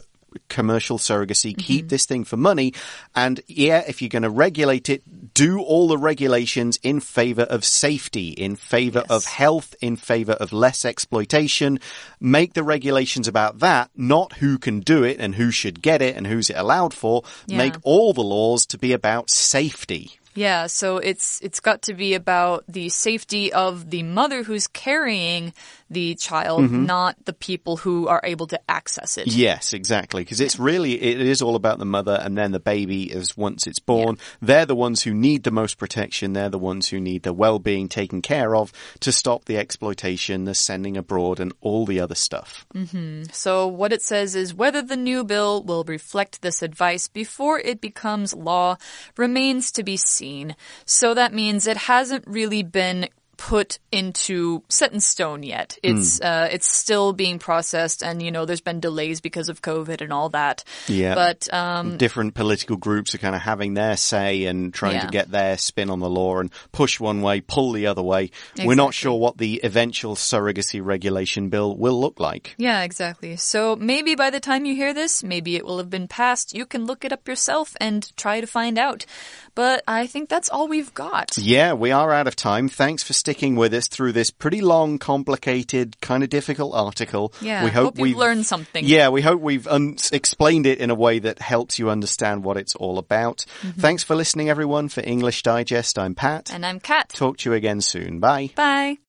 commercial 0.48 0.98
surrogacy, 0.98 1.50
mm 1.50 1.56
-hmm. 1.56 1.66
keep 1.66 1.88
this 1.88 2.06
thing 2.06 2.24
for 2.24 2.36
money. 2.36 2.72
And 3.14 3.40
yeah, 3.46 3.82
if 3.88 4.00
you're 4.00 4.20
going 4.20 4.30
to 4.34 4.40
regulate 4.46 4.88
it, 4.88 5.02
do 5.34 5.60
all 5.60 5.88
the 5.88 5.98
regulations 5.98 6.78
in 6.82 7.00
favor 7.00 7.44
of 7.44 7.64
safety, 7.64 8.28
in 8.30 8.56
favor 8.56 9.02
yes. 9.08 9.10
of 9.10 9.24
health, 9.24 9.74
in 9.80 9.96
favor 9.96 10.32
of 10.32 10.52
less 10.52 10.84
exploitation. 10.84 11.78
Make 12.20 12.52
the 12.52 12.62
regulations 12.62 13.28
about 13.28 13.58
that, 13.60 13.90
not 13.94 14.32
who 14.40 14.58
can 14.58 14.80
do 14.80 15.04
it 15.04 15.20
and 15.20 15.34
who 15.34 15.50
should 15.50 15.82
get 15.82 16.00
it 16.02 16.16
and 16.16 16.26
who's 16.26 16.50
it 16.50 16.56
allowed 16.56 16.94
for. 16.94 17.22
Yeah. 17.46 17.58
Make 17.58 17.76
all 17.82 18.12
the 18.12 18.28
laws 18.36 18.66
to 18.66 18.78
be 18.78 18.92
about 18.92 19.30
safety. 19.30 20.18
Yeah, 20.36 20.66
so 20.66 20.98
it's 20.98 21.40
it's 21.40 21.60
got 21.60 21.82
to 21.82 21.94
be 21.94 22.12
about 22.12 22.64
the 22.68 22.90
safety 22.90 23.50
of 23.54 23.88
the 23.88 24.02
mother 24.02 24.42
who's 24.42 24.66
carrying 24.66 25.54
the 25.90 26.14
child, 26.14 26.62
mm 26.62 26.68
-hmm. 26.68 26.86
not 26.86 27.14
the 27.24 27.32
people 27.32 27.76
who 27.76 28.08
are 28.08 28.20
able 28.22 28.46
to 28.46 28.58
access 28.66 29.16
it. 29.16 29.26
Yes, 29.26 29.72
exactly, 29.72 30.22
because 30.22 30.40
it's 30.40 30.58
really 30.58 30.92
it 30.92 31.20
is 31.20 31.42
all 31.42 31.54
about 31.54 31.78
the 31.78 31.84
mother 31.84 32.20
and 32.24 32.36
then 32.36 32.52
the 32.52 32.60
baby 32.60 33.02
is 33.02 33.36
once 33.36 33.70
it's 33.70 33.78
born. 33.78 34.16
Yeah. 34.16 34.46
They're 34.46 34.66
the 34.66 34.82
ones 34.86 35.06
who 35.06 35.14
need 35.14 35.42
the 35.42 35.50
most 35.50 35.78
protection. 35.78 36.32
They're 36.32 36.50
the 36.50 36.66
ones 36.72 36.92
who 36.92 37.00
need 37.00 37.22
the 37.22 37.32
well-being 37.32 37.88
taken 37.88 38.22
care 38.22 38.54
of 38.56 38.72
to 38.98 39.12
stop 39.12 39.44
the 39.44 39.58
exploitation, 39.58 40.44
the 40.44 40.54
sending 40.54 40.96
abroad 40.96 41.40
and 41.40 41.52
all 41.60 41.86
the 41.86 42.02
other 42.02 42.16
stuff. 42.16 42.66
Mm 42.74 42.88
-hmm. 42.90 43.32
So 43.32 43.66
what 43.66 43.92
it 43.92 44.02
says 44.02 44.34
is 44.34 44.54
whether 44.54 44.86
the 44.86 44.96
new 44.96 45.24
bill 45.24 45.62
will 45.64 45.84
reflect 45.86 46.40
this 46.40 46.62
advice 46.62 47.08
before 47.12 47.60
it 47.70 47.80
becomes 47.80 48.34
law 48.34 48.76
remains 49.16 49.70
to 49.72 49.82
be 49.82 49.96
seen. 49.96 50.54
So 50.84 51.14
that 51.14 51.32
means 51.32 51.66
it 51.66 51.76
hasn't 51.76 52.24
really 52.26 52.62
been 52.62 53.08
put 53.36 53.78
into 53.92 54.62
set 54.68 54.92
in 54.92 55.00
stone 55.00 55.42
yet. 55.42 55.78
It's 55.82 56.20
mm. 56.20 56.24
uh, 56.24 56.48
it's 56.50 56.66
still 56.66 57.12
being 57.12 57.38
processed, 57.38 58.02
and 58.02 58.22
you 58.22 58.30
know 58.30 58.44
there's 58.44 58.60
been 58.60 58.80
delays 58.80 59.20
because 59.20 59.48
of 59.48 59.62
COVID 59.62 60.00
and 60.00 60.12
all 60.12 60.30
that. 60.30 60.64
Yeah, 60.86 61.14
but 61.14 61.52
um, 61.52 61.96
different 61.96 62.34
political 62.34 62.76
groups 62.76 63.14
are 63.14 63.18
kind 63.18 63.34
of 63.34 63.42
having 63.42 63.74
their 63.74 63.96
say 63.96 64.44
and 64.44 64.72
trying 64.72 64.94
yeah. 64.94 65.06
to 65.06 65.08
get 65.08 65.30
their 65.30 65.58
spin 65.58 65.90
on 65.90 66.00
the 66.00 66.10
law 66.10 66.38
and 66.38 66.50
push 66.72 66.98
one 67.00 67.22
way, 67.22 67.40
pull 67.40 67.72
the 67.72 67.86
other 67.86 68.02
way. 68.02 68.24
Exactly. 68.24 68.66
We're 68.66 68.74
not 68.74 68.94
sure 68.94 69.18
what 69.18 69.38
the 69.38 69.60
eventual 69.64 70.14
surrogacy 70.14 70.84
regulation 70.84 71.48
bill 71.48 71.76
will 71.76 72.00
look 72.00 72.20
like. 72.20 72.54
Yeah, 72.58 72.82
exactly. 72.82 73.36
So 73.36 73.76
maybe 73.76 74.14
by 74.14 74.30
the 74.30 74.40
time 74.40 74.64
you 74.64 74.74
hear 74.74 74.94
this, 74.94 75.22
maybe 75.22 75.56
it 75.56 75.64
will 75.64 75.78
have 75.78 75.90
been 75.90 76.08
passed. 76.08 76.54
You 76.54 76.66
can 76.66 76.86
look 76.86 77.04
it 77.04 77.12
up 77.12 77.28
yourself 77.28 77.76
and 77.80 78.14
try 78.16 78.40
to 78.40 78.46
find 78.46 78.78
out. 78.78 79.06
But 79.54 79.82
I 79.88 80.06
think 80.06 80.28
that's 80.28 80.50
all 80.50 80.68
we've 80.68 80.92
got. 80.92 81.38
Yeah, 81.38 81.72
we 81.72 81.90
are 81.90 82.12
out 82.12 82.26
of 82.26 82.36
time. 82.36 82.68
Thanks 82.68 83.02
for 83.02 83.14
sticking 83.26 83.56
with 83.56 83.74
us 83.74 83.88
through 83.88 84.12
this 84.12 84.30
pretty 84.30 84.60
long, 84.60 85.00
complicated, 85.00 86.00
kind 86.00 86.22
of 86.22 86.30
difficult 86.30 86.72
article. 86.76 87.32
Yeah, 87.40 87.64
we 87.64 87.70
hope, 87.70 87.84
hope 87.86 87.98
we've 87.98 88.16
learned 88.16 88.46
something. 88.46 88.84
Yeah, 88.84 89.08
we 89.08 89.20
hope 89.20 89.40
we've 89.40 89.66
explained 90.12 90.66
it 90.66 90.78
in 90.78 90.90
a 90.90 90.94
way 90.94 91.18
that 91.18 91.40
helps 91.40 91.76
you 91.76 91.90
understand 91.90 92.44
what 92.44 92.56
it's 92.56 92.76
all 92.76 92.98
about. 92.98 93.44
Mm 93.62 93.72
-hmm. 93.72 93.80
Thanks 93.80 94.04
for 94.04 94.16
listening, 94.16 94.48
everyone. 94.48 94.88
For 94.88 95.02
English 95.04 95.42
Digest, 95.42 95.98
I'm 95.98 96.14
Pat. 96.14 96.52
And 96.52 96.64
I'm 96.64 96.78
Kat. 96.80 97.08
Talk 97.08 97.38
to 97.38 97.50
you 97.50 97.56
again 97.56 97.80
soon. 97.80 98.20
Bye. 98.20 98.50
Bye. 98.54 99.05